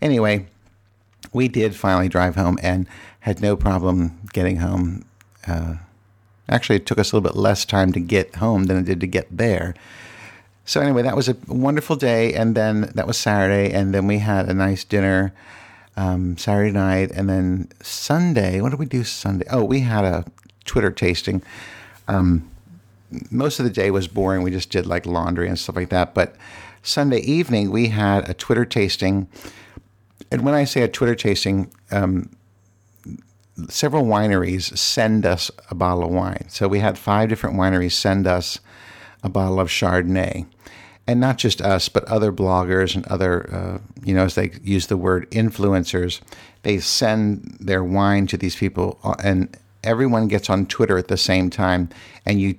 Anyway, 0.00 0.46
we 1.32 1.48
did 1.48 1.76
finally 1.76 2.08
drive 2.08 2.34
home 2.34 2.58
and 2.62 2.86
had 3.20 3.40
no 3.40 3.56
problem 3.56 4.18
getting 4.32 4.56
home. 4.56 5.04
Uh, 5.46 5.76
actually, 6.48 6.76
it 6.76 6.86
took 6.86 6.98
us 6.98 7.12
a 7.12 7.16
little 7.16 7.28
bit 7.28 7.38
less 7.38 7.64
time 7.64 7.92
to 7.92 8.00
get 8.00 8.36
home 8.36 8.64
than 8.64 8.78
it 8.78 8.84
did 8.84 9.00
to 9.00 9.06
get 9.06 9.26
there. 9.30 9.74
So, 10.64 10.80
anyway, 10.80 11.02
that 11.02 11.16
was 11.16 11.28
a 11.28 11.36
wonderful 11.48 11.96
day. 11.96 12.32
And 12.32 12.54
then 12.54 12.92
that 12.94 13.06
was 13.06 13.18
Saturday. 13.18 13.72
And 13.74 13.92
then 13.92 14.06
we 14.06 14.18
had 14.18 14.48
a 14.48 14.54
nice 14.54 14.84
dinner 14.84 15.34
um, 15.96 16.38
Saturday 16.38 16.72
night. 16.72 17.10
And 17.10 17.28
then 17.28 17.68
Sunday, 17.82 18.60
what 18.60 18.70
did 18.70 18.78
we 18.78 18.86
do 18.86 19.04
Sunday? 19.04 19.46
Oh, 19.50 19.64
we 19.64 19.80
had 19.80 20.04
a 20.04 20.24
Twitter 20.64 20.90
tasting. 20.90 21.42
Um, 22.08 22.50
most 23.30 23.58
of 23.58 23.64
the 23.64 23.70
day 23.70 23.90
was 23.90 24.08
boring. 24.08 24.42
We 24.42 24.50
just 24.50 24.70
did 24.70 24.86
like 24.86 25.06
laundry 25.06 25.48
and 25.48 25.58
stuff 25.58 25.76
like 25.76 25.90
that. 25.90 26.14
But 26.14 26.36
Sunday 26.82 27.20
evening, 27.20 27.70
we 27.70 27.88
had 27.88 28.28
a 28.28 28.34
Twitter 28.34 28.64
tasting. 28.64 29.28
And 30.30 30.44
when 30.44 30.54
I 30.54 30.64
say 30.64 30.82
a 30.82 30.88
Twitter 30.88 31.14
tasting, 31.14 31.72
um, 31.90 32.30
several 33.68 34.04
wineries 34.04 34.76
send 34.78 35.26
us 35.26 35.50
a 35.70 35.74
bottle 35.74 36.04
of 36.04 36.10
wine. 36.10 36.46
So 36.48 36.68
we 36.68 36.78
had 36.78 36.96
five 36.96 37.28
different 37.28 37.56
wineries 37.56 37.92
send 37.92 38.26
us 38.26 38.60
a 39.22 39.28
bottle 39.28 39.60
of 39.60 39.68
Chardonnay. 39.68 40.46
and 41.10 41.18
not 41.18 41.38
just 41.38 41.60
us, 41.60 41.88
but 41.88 42.04
other 42.04 42.30
bloggers 42.30 42.94
and 42.94 43.04
other, 43.08 43.52
uh, 43.52 43.78
you 44.04 44.14
know, 44.14 44.24
as 44.24 44.36
they 44.36 44.52
use 44.62 44.86
the 44.86 44.96
word 44.96 45.28
influencers, 45.32 46.20
they 46.62 46.78
send 46.78 47.56
their 47.58 47.82
wine 47.82 48.28
to 48.28 48.36
these 48.36 48.54
people, 48.54 48.96
uh, 49.02 49.16
and 49.24 49.56
everyone 49.82 50.28
gets 50.28 50.50
on 50.50 50.66
Twitter 50.66 50.98
at 50.98 51.08
the 51.08 51.16
same 51.16 51.50
time. 51.50 51.88
And 52.26 52.40
you, 52.40 52.56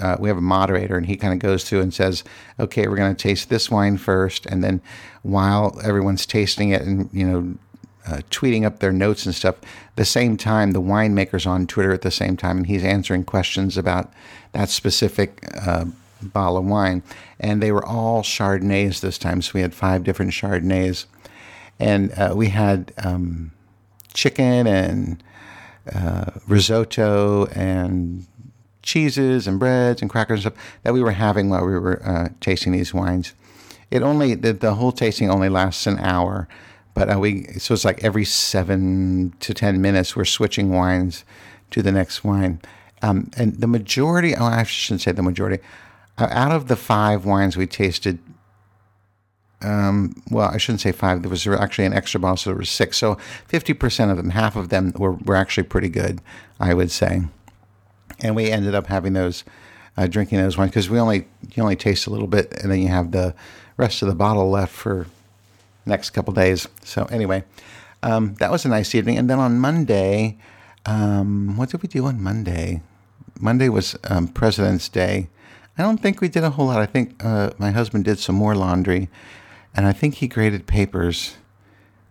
uh, 0.00 0.16
we 0.18 0.28
have 0.28 0.38
a 0.38 0.42
moderator, 0.42 0.96
and 0.96 1.06
he 1.06 1.16
kind 1.16 1.32
of 1.32 1.38
goes 1.38 1.64
through 1.64 1.80
and 1.80 1.92
says, 1.92 2.24
"Okay, 2.58 2.86
we're 2.86 2.96
going 2.96 3.14
to 3.14 3.22
taste 3.22 3.48
this 3.48 3.70
wine 3.70 3.96
first, 3.98 4.46
and 4.46 4.62
then 4.62 4.80
while 5.22 5.78
everyone's 5.82 6.26
tasting 6.26 6.70
it, 6.70 6.82
and 6.82 7.08
you 7.12 7.26
know." 7.26 7.54
Uh, 8.06 8.22
tweeting 8.30 8.64
up 8.64 8.78
their 8.78 8.92
notes 8.92 9.26
and 9.26 9.34
stuff. 9.34 9.56
The 9.96 10.06
same 10.06 10.38
time, 10.38 10.72
the 10.72 10.80
winemaker's 10.80 11.44
on 11.44 11.66
Twitter 11.66 11.92
at 11.92 12.00
the 12.00 12.10
same 12.10 12.34
time, 12.34 12.56
and 12.56 12.66
he's 12.66 12.82
answering 12.82 13.24
questions 13.24 13.76
about 13.76 14.10
that 14.52 14.70
specific 14.70 15.44
uh, 15.54 15.84
bottle 16.22 16.56
of 16.56 16.64
wine. 16.64 17.02
And 17.38 17.62
they 17.62 17.72
were 17.72 17.84
all 17.84 18.22
Chardonnays 18.22 19.00
this 19.00 19.18
time. 19.18 19.42
So 19.42 19.52
we 19.54 19.60
had 19.60 19.74
five 19.74 20.02
different 20.02 20.32
Chardonnays. 20.32 21.06
And 21.78 22.12
uh, 22.12 22.34
we 22.36 22.48
had 22.48 22.92
um, 22.98 23.52
chicken 24.12 24.66
and 24.66 25.22
uh, 25.94 26.26
risotto 26.46 27.46
and 27.46 28.26
cheeses 28.82 29.46
and 29.46 29.58
breads 29.58 30.00
and 30.00 30.10
crackers 30.10 30.44
and 30.44 30.54
stuff 30.54 30.64
that 30.82 30.92
we 30.92 31.02
were 31.02 31.12
having 31.12 31.50
while 31.50 31.64
we 31.64 31.78
were 31.78 32.02
uh, 32.06 32.28
tasting 32.40 32.72
these 32.72 32.94
wines. 32.94 33.34
It 33.90 34.02
only, 34.02 34.34
the, 34.34 34.52
the 34.52 34.74
whole 34.74 34.92
tasting 34.92 35.30
only 35.30 35.48
lasts 35.48 35.86
an 35.86 35.98
hour. 35.98 36.48
But 36.94 37.14
uh, 37.14 37.18
we, 37.18 37.44
so 37.58 37.74
it's 37.74 37.84
like 37.84 38.02
every 38.02 38.24
seven 38.24 39.32
to 39.40 39.54
10 39.54 39.80
minutes, 39.80 40.16
we're 40.16 40.24
switching 40.24 40.72
wines 40.72 41.24
to 41.70 41.82
the 41.82 41.92
next 41.92 42.24
wine. 42.24 42.60
Um, 43.02 43.30
and 43.36 43.60
the 43.60 43.66
majority, 43.66 44.34
oh, 44.34 44.44
I 44.44 44.62
shouldn't 44.64 45.02
say 45.02 45.12
the 45.12 45.22
majority, 45.22 45.62
uh, 46.18 46.28
out 46.30 46.52
of 46.52 46.68
the 46.68 46.76
five 46.76 47.24
wines 47.24 47.56
we 47.56 47.66
tasted, 47.66 48.18
um, 49.62 50.14
well, 50.30 50.48
I 50.48 50.56
shouldn't 50.56 50.80
say 50.80 50.92
five. 50.92 51.22
There 51.22 51.30
was 51.30 51.46
actually 51.46 51.84
an 51.84 51.92
extra 51.92 52.20
bottle, 52.20 52.36
so 52.36 52.50
there 52.50 52.58
was 52.58 52.70
six. 52.70 52.96
So 52.98 53.16
50% 53.48 54.10
of 54.10 54.16
them, 54.16 54.30
half 54.30 54.56
of 54.56 54.68
them 54.70 54.92
were, 54.96 55.12
were 55.12 55.36
actually 55.36 55.64
pretty 55.64 55.88
good, 55.88 56.20
I 56.58 56.74
would 56.74 56.90
say. 56.90 57.22
And 58.20 58.36
we 58.36 58.50
ended 58.50 58.74
up 58.74 58.86
having 58.86 59.12
those, 59.12 59.44
uh, 59.96 60.06
drinking 60.06 60.38
those 60.38 60.56
wines 60.56 60.70
because 60.70 60.90
we 60.90 60.98
only, 60.98 61.26
you 61.54 61.62
only 61.62 61.76
taste 61.76 62.06
a 62.06 62.10
little 62.10 62.26
bit 62.26 62.52
and 62.62 62.70
then 62.70 62.80
you 62.80 62.88
have 62.88 63.12
the 63.12 63.34
rest 63.76 64.02
of 64.02 64.08
the 64.08 64.14
bottle 64.14 64.50
left 64.50 64.72
for 64.72 65.06
next 65.86 66.10
couple 66.10 66.32
days. 66.34 66.68
So 66.84 67.04
anyway, 67.06 67.44
um, 68.02 68.34
that 68.34 68.50
was 68.50 68.64
a 68.64 68.68
nice 68.68 68.94
evening. 68.94 69.18
And 69.18 69.28
then 69.28 69.38
on 69.38 69.58
Monday, 69.58 70.38
um, 70.86 71.56
what 71.56 71.70
did 71.70 71.82
we 71.82 71.88
do 71.88 72.06
on 72.06 72.22
Monday? 72.22 72.82
Monday 73.38 73.68
was 73.68 73.96
um, 74.04 74.28
President's 74.28 74.88
Day. 74.88 75.28
I 75.78 75.82
don't 75.82 75.98
think 75.98 76.20
we 76.20 76.28
did 76.28 76.44
a 76.44 76.50
whole 76.50 76.66
lot. 76.66 76.80
I 76.80 76.86
think 76.86 77.24
uh, 77.24 77.50
my 77.58 77.70
husband 77.70 78.04
did 78.04 78.18
some 78.18 78.34
more 78.34 78.54
laundry, 78.54 79.08
and 79.74 79.86
I 79.86 79.92
think 79.92 80.16
he 80.16 80.28
graded 80.28 80.66
papers, 80.66 81.36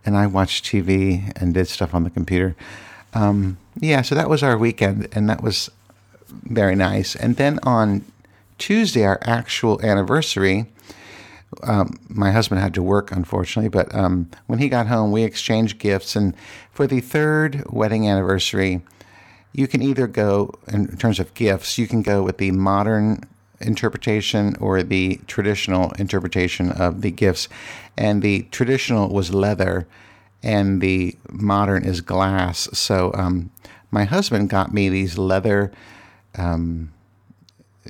and 0.04 0.16
I 0.16 0.26
watched 0.26 0.64
TV 0.64 1.32
and 1.40 1.54
did 1.54 1.68
stuff 1.68 1.94
on 1.94 2.04
the 2.04 2.10
computer. 2.10 2.56
Um, 3.12 3.58
yeah, 3.78 4.02
so 4.02 4.14
that 4.14 4.28
was 4.28 4.42
our 4.42 4.56
weekend, 4.56 5.08
and 5.12 5.28
that 5.28 5.42
was 5.42 5.70
very 6.28 6.74
nice. 6.74 7.14
And 7.16 7.36
then 7.36 7.58
on 7.62 8.04
Tuesday, 8.58 9.04
our 9.04 9.18
actual 9.22 9.80
anniversary, 9.82 10.66
um, 11.62 11.98
my 12.08 12.30
husband 12.30 12.60
had 12.60 12.74
to 12.74 12.82
work, 12.82 13.10
unfortunately, 13.10 13.68
but 13.68 13.92
um, 13.94 14.30
when 14.46 14.58
he 14.58 14.68
got 14.68 14.86
home, 14.86 15.10
we 15.10 15.24
exchanged 15.24 15.78
gifts. 15.78 16.14
And 16.14 16.34
for 16.72 16.86
the 16.86 17.00
third 17.00 17.64
wedding 17.70 18.08
anniversary, 18.08 18.82
you 19.52 19.66
can 19.66 19.82
either 19.82 20.06
go, 20.06 20.54
in 20.68 20.96
terms 20.96 21.18
of 21.18 21.34
gifts, 21.34 21.76
you 21.76 21.88
can 21.88 22.02
go 22.02 22.22
with 22.22 22.38
the 22.38 22.52
modern 22.52 23.24
interpretation 23.60 24.56
or 24.60 24.82
the 24.82 25.20
traditional 25.26 25.92
interpretation 25.92 26.70
of 26.70 27.02
the 27.02 27.10
gifts. 27.10 27.48
And 27.96 28.22
the 28.22 28.42
traditional 28.50 29.12
was 29.12 29.34
leather, 29.34 29.86
and 30.42 30.80
the 30.80 31.16
modern 31.30 31.84
is 31.84 32.00
glass. 32.00 32.68
So 32.72 33.12
um, 33.14 33.50
my 33.90 34.04
husband 34.04 34.48
got 34.48 34.72
me 34.72 34.88
these 34.88 35.18
leather 35.18 35.72
um, 36.36 36.92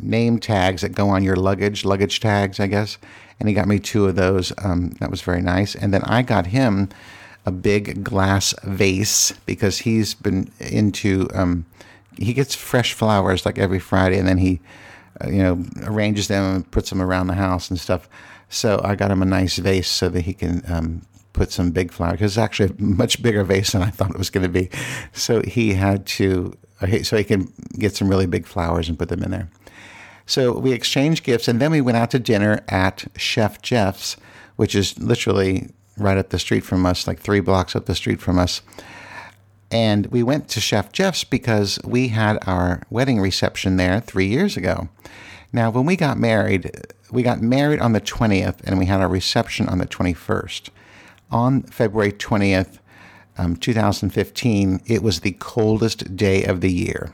name 0.01 0.39
tags 0.39 0.83
that 0.83 0.91
go 0.91 1.09
on 1.11 1.23
your 1.23 1.37
luggage, 1.37 1.85
luggage 1.85 2.21
tags, 2.21 2.59
I 2.59 2.67
guess. 2.67 2.99
And 3.39 3.49
he 3.49 3.55
got 3.55 3.69
me 3.69 3.79
two 3.79 4.07
of 4.07 4.17
those. 4.17 4.53
Um, 4.63 4.91
that 5.01 5.11
was 5.11 5.23
very 5.23 5.41
nice. 5.41 5.75
And 5.75 5.95
then 5.95 6.03
I 6.03 6.23
got 6.23 6.47
him 6.47 6.89
a 7.47 7.51
big 7.51 8.05
glass 8.05 8.55
vase 8.65 9.33
because 9.47 9.79
he's 9.79 10.15
been 10.15 10.51
into. 10.59 11.29
Um, 11.33 11.67
he 12.19 12.35
gets 12.35 12.55
fresh 12.55 12.93
flowers 12.93 13.47
like 13.47 13.59
every 13.59 13.79
Friday, 13.79 14.19
and 14.19 14.29
then 14.29 14.39
he 14.39 14.61
you 15.27 15.43
know, 15.43 15.65
arranges 15.85 16.29
them 16.29 16.57
and 16.57 16.71
puts 16.71 16.91
them 16.91 17.03
around 17.03 17.27
the 17.27 17.35
house 17.35 17.71
and 17.71 17.79
stuff. 17.79 18.09
So 18.49 18.81
I 18.83 18.95
got 18.95 19.11
him 19.11 19.23
a 19.23 19.27
nice 19.27 19.59
vase 19.59 19.89
so 19.89 20.09
that 20.09 20.23
he 20.23 20.35
can 20.35 20.63
um, 20.69 21.03
put 21.33 21.53
some 21.53 21.71
big 21.71 21.93
flowers. 21.93 22.15
Because 22.15 22.33
it's 22.33 22.39
actually 22.39 22.75
a 22.79 22.83
much 22.83 23.23
bigger 23.23 23.45
vase 23.45 23.73
than 23.73 23.83
I 23.83 23.91
thought 23.91 24.11
it 24.11 24.19
was 24.19 24.31
going 24.31 24.43
to 24.43 24.49
be. 24.49 24.71
So 25.13 25.43
he 25.43 25.75
had 25.75 26.07
to, 26.07 26.53
uh, 26.81 27.03
so 27.03 27.17
he 27.17 27.25
can 27.25 27.53
get 27.79 27.95
some 27.95 28.09
really 28.09 28.27
big 28.27 28.47
flowers 28.47 28.89
and 28.89 28.99
put 28.99 29.09
them 29.09 29.23
in 29.23 29.31
there. 29.31 29.51
So 30.27 30.57
we 30.59 30.73
exchanged 30.73 31.25
gifts, 31.25 31.49
and 31.49 31.61
then 31.61 31.73
we 31.73 31.81
went 31.81 31.97
out 31.97 32.13
to 32.13 32.19
dinner 32.21 32.61
at 32.69 33.05
Chef 33.17 33.61
Jeff's, 33.63 34.17
which 34.57 34.75
is 34.75 34.97
literally 34.99 35.71
right 35.97 36.19
up 36.19 36.31
the 36.31 36.39
street 36.39 36.61
from 36.61 36.87
us, 36.87 37.07
like 37.07 37.19
three 37.19 37.41
blocks 37.41 37.75
up 37.75 37.87
the 37.87 37.95
street 37.95 38.21
from 38.21 38.39
us. 38.39 38.63
And 39.71 40.07
we 40.07 40.23
went 40.23 40.49
to 40.49 40.61
Chef 40.61 40.93
Jeff's 40.93 41.25
because 41.25 41.79
we 41.85 42.09
had 42.09 42.39
our 42.47 42.83
wedding 42.91 43.21
reception 43.21 43.77
there 43.77 44.01
three 44.01 44.27
years 44.27 44.57
ago. 44.57 44.89
Now, 45.53 45.71
when 45.71 45.87
we 45.87 45.97
got 45.97 46.19
married, 46.19 46.71
we 47.11 47.23
got 47.23 47.41
married 47.41 47.81
on 47.81 47.93
the 47.93 48.01
20th 48.01 48.61
and 48.65 48.79
we 48.79 48.87
had 48.87 49.01
our 49.01 49.09
reception 49.09 49.69
on 49.69 49.79
the 49.79 49.87
21st. 49.87 50.71
On 51.31 51.63
February 51.63 52.13
20th, 52.13 52.79
um, 53.39 53.57
2015, 53.57 54.81
it 54.87 55.03
was 55.03 55.21
the 55.21 55.33
coldest 55.33 56.17
day 56.17 56.45
of 56.45 56.61
the 56.61 56.73
year. 56.73 57.13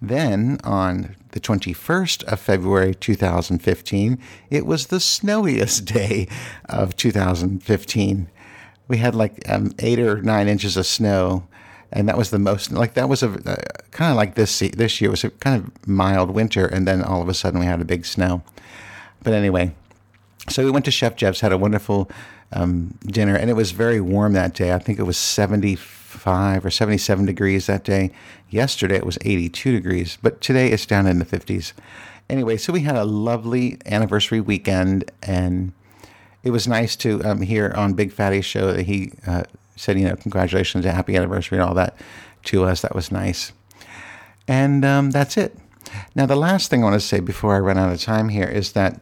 Then 0.00 0.58
on 0.64 1.16
the 1.30 1.40
21st 1.40 2.24
of 2.24 2.40
February 2.40 2.94
2015, 2.94 4.18
it 4.50 4.66
was 4.66 4.86
the 4.86 5.00
snowiest 5.00 5.84
day 5.94 6.28
of 6.68 6.96
2015. 6.96 8.30
We 8.86 8.96
had 8.98 9.14
like 9.14 9.48
um, 9.48 9.72
eight 9.78 9.98
or 9.98 10.20
nine 10.20 10.48
inches 10.48 10.76
of 10.76 10.86
snow 10.86 11.46
and 11.94 12.08
that 12.08 12.18
was 12.18 12.30
the 12.30 12.38
most 12.40 12.72
like 12.72 12.94
that 12.94 13.08
was 13.08 13.22
a 13.22 13.30
uh, 13.30 13.56
kind 13.92 14.10
of 14.10 14.16
like 14.16 14.34
this 14.34 14.58
this 14.58 15.00
year 15.00 15.10
was 15.10 15.24
a 15.24 15.30
kind 15.30 15.62
of 15.62 15.88
mild 15.88 16.30
winter, 16.30 16.66
and 16.66 16.86
then 16.86 17.02
all 17.02 17.22
of 17.22 17.28
a 17.28 17.34
sudden 17.34 17.60
we 17.60 17.66
had 17.66 17.80
a 17.80 17.84
big 17.84 18.04
snow. 18.04 18.42
But 19.22 19.32
anyway, 19.32 19.74
so 20.48 20.64
we 20.64 20.70
went 20.70 20.84
to 20.86 20.90
Chef 20.90 21.16
Jeff's, 21.16 21.40
had 21.40 21.52
a 21.52 21.56
wonderful 21.56 22.10
um, 22.52 22.98
dinner, 23.06 23.36
and 23.36 23.48
it 23.48 23.54
was 23.54 23.70
very 23.70 24.00
warm 24.00 24.32
that 24.32 24.54
day. 24.54 24.74
I 24.74 24.78
think 24.80 24.98
it 24.98 25.04
was 25.04 25.16
seventy 25.16 25.76
five 25.76 26.66
or 26.66 26.70
seventy 26.70 26.98
seven 26.98 27.26
degrees 27.26 27.66
that 27.66 27.84
day. 27.84 28.10
Yesterday 28.50 28.96
it 28.96 29.06
was 29.06 29.16
eighty 29.24 29.48
two 29.48 29.72
degrees, 29.72 30.18
but 30.20 30.40
today 30.40 30.72
it's 30.72 30.86
down 30.86 31.06
in 31.06 31.20
the 31.20 31.24
fifties. 31.24 31.72
Anyway, 32.28 32.56
so 32.56 32.72
we 32.72 32.80
had 32.80 32.96
a 32.96 33.04
lovely 33.04 33.78
anniversary 33.86 34.40
weekend, 34.40 35.10
and 35.22 35.72
it 36.42 36.50
was 36.50 36.66
nice 36.66 36.96
to 36.96 37.22
um, 37.22 37.42
hear 37.42 37.72
on 37.76 37.92
Big 37.92 38.10
Fatty's 38.10 38.44
show 38.44 38.72
that 38.72 38.86
he 38.86 39.12
uh, 39.26 39.44
said, 39.76 39.98
you 39.98 40.08
know, 40.08 40.16
congratulations, 40.16 40.84
happy 40.84 41.16
anniversary, 41.16 41.58
and 41.58 41.66
all 41.66 41.74
that 41.74 41.96
to 42.44 42.64
us. 42.64 42.82
That 42.82 42.94
was 42.94 43.10
nice. 43.10 43.52
And 44.46 44.84
um, 44.84 45.10
that's 45.10 45.36
it. 45.36 45.56
Now, 46.14 46.26
the 46.26 46.36
last 46.36 46.70
thing 46.70 46.82
I 46.82 46.84
want 46.84 47.00
to 47.00 47.06
say 47.06 47.20
before 47.20 47.54
I 47.54 47.60
run 47.60 47.78
out 47.78 47.92
of 47.92 48.00
time 48.00 48.28
here 48.28 48.48
is 48.48 48.72
that 48.72 49.00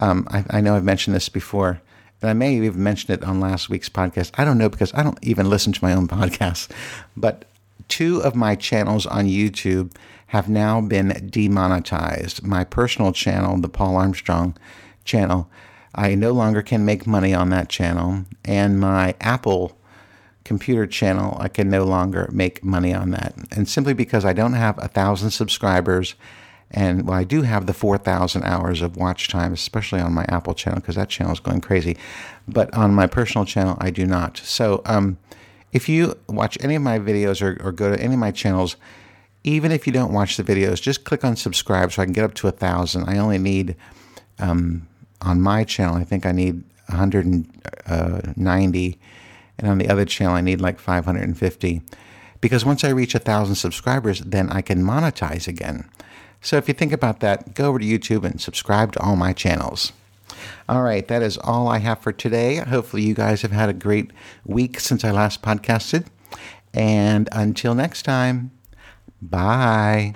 um, 0.00 0.26
I, 0.30 0.44
I, 0.50 0.60
know 0.60 0.76
I've 0.76 0.84
mentioned 0.84 1.14
this 1.14 1.28
before, 1.28 1.80
and 2.20 2.30
I 2.30 2.34
may 2.34 2.54
have 2.56 2.64
even 2.64 2.82
mentioned 2.82 3.18
it 3.18 3.24
on 3.26 3.40
last 3.40 3.68
week's 3.68 3.88
podcast. 3.88 4.32
I 4.34 4.44
don't 4.44 4.58
know 4.58 4.68
because 4.68 4.92
I 4.94 5.02
don't 5.02 5.18
even 5.22 5.48
listen 5.48 5.72
to 5.72 5.84
my 5.84 5.94
own 5.94 6.08
podcasts. 6.08 6.68
But 7.16 7.44
two 7.88 8.22
of 8.22 8.34
my 8.34 8.54
channels 8.56 9.06
on 9.06 9.26
YouTube 9.26 9.92
have 10.28 10.48
now 10.48 10.80
been 10.80 11.28
demonetized. 11.30 12.42
My 12.42 12.64
personal 12.64 13.12
channel, 13.12 13.56
the 13.60 13.68
Paul 13.68 13.96
Armstrong 13.96 14.56
channel, 15.04 15.48
I 15.94 16.14
no 16.16 16.32
longer 16.32 16.60
can 16.60 16.84
make 16.84 17.06
money 17.06 17.32
on 17.32 17.50
that 17.50 17.68
channel, 17.68 18.24
and 18.44 18.80
my 18.80 19.14
Apple 19.20 19.78
computer 20.44 20.86
channel, 20.86 21.36
I 21.40 21.48
can 21.48 21.70
no 21.70 21.84
longer 21.84 22.28
make 22.32 22.62
money 22.62 22.94
on 22.94 23.10
that. 23.10 23.34
And 23.50 23.68
simply 23.68 23.94
because 23.94 24.24
I 24.24 24.32
don't 24.32 24.52
have 24.52 24.82
a 24.82 24.88
thousand 24.88 25.30
subscribers, 25.30 26.14
and 26.70 27.06
well, 27.06 27.16
I 27.16 27.24
do 27.24 27.42
have 27.42 27.66
the 27.66 27.72
4,000 27.72 28.42
hours 28.42 28.82
of 28.82 28.96
watch 28.96 29.28
time, 29.28 29.52
especially 29.52 30.00
on 30.00 30.12
my 30.12 30.24
Apple 30.28 30.54
channel, 30.54 30.80
because 30.80 30.96
that 30.96 31.08
channel 31.08 31.32
is 31.32 31.40
going 31.40 31.60
crazy. 31.60 31.96
But 32.48 32.72
on 32.74 32.94
my 32.94 33.06
personal 33.06 33.44
channel, 33.44 33.76
I 33.80 33.90
do 33.90 34.06
not. 34.06 34.38
So 34.38 34.82
um, 34.84 35.18
if 35.72 35.88
you 35.88 36.18
watch 36.28 36.58
any 36.60 36.74
of 36.74 36.82
my 36.82 36.98
videos 36.98 37.40
or, 37.42 37.64
or, 37.64 37.72
go 37.72 37.94
to 37.94 38.02
any 38.02 38.14
of 38.14 38.20
my 38.20 38.32
channels, 38.32 38.76
even 39.44 39.72
if 39.72 39.86
you 39.86 39.92
don't 39.92 40.12
watch 40.12 40.36
the 40.36 40.42
videos, 40.42 40.82
just 40.82 41.04
click 41.04 41.24
on 41.24 41.36
subscribe 41.36 41.92
so 41.92 42.02
I 42.02 42.06
can 42.06 42.12
get 42.12 42.24
up 42.24 42.34
to 42.34 42.48
a 42.48 42.52
thousand. 42.52 43.08
I 43.08 43.18
only 43.18 43.38
need, 43.38 43.76
um, 44.38 44.88
on 45.20 45.40
my 45.40 45.64
channel, 45.64 45.96
I 45.96 46.04
think 46.04 46.26
I 46.26 46.32
need 46.32 46.64
190 46.88 48.98
and 49.58 49.68
on 49.68 49.78
the 49.78 49.88
other 49.88 50.04
channel 50.04 50.34
I 50.34 50.40
need 50.40 50.60
like 50.60 50.78
550 50.78 51.82
because 52.40 52.64
once 52.64 52.84
I 52.84 52.90
reach 52.90 53.14
a 53.14 53.18
thousand 53.18 53.54
subscribers, 53.54 54.20
then 54.20 54.50
I 54.50 54.60
can 54.60 54.82
monetize 54.82 55.48
again. 55.48 55.88
So 56.42 56.58
if 56.58 56.68
you 56.68 56.74
think 56.74 56.92
about 56.92 57.20
that, 57.20 57.54
go 57.54 57.70
over 57.70 57.78
to 57.78 57.84
YouTube 57.86 58.22
and 58.22 58.38
subscribe 58.38 58.92
to 58.92 59.00
all 59.00 59.16
my 59.16 59.32
channels. 59.32 59.92
All 60.68 60.82
right, 60.82 61.08
that 61.08 61.22
is 61.22 61.38
all 61.38 61.68
I 61.68 61.78
have 61.78 62.00
for 62.00 62.12
today. 62.12 62.56
Hopefully, 62.56 63.02
you 63.02 63.14
guys 63.14 63.40
have 63.40 63.52
had 63.52 63.70
a 63.70 63.72
great 63.72 64.10
week 64.44 64.78
since 64.78 65.04
I 65.04 65.10
last 65.10 65.40
podcasted. 65.40 66.06
And 66.74 67.30
until 67.32 67.74
next 67.74 68.02
time, 68.02 68.50
bye. 69.22 70.14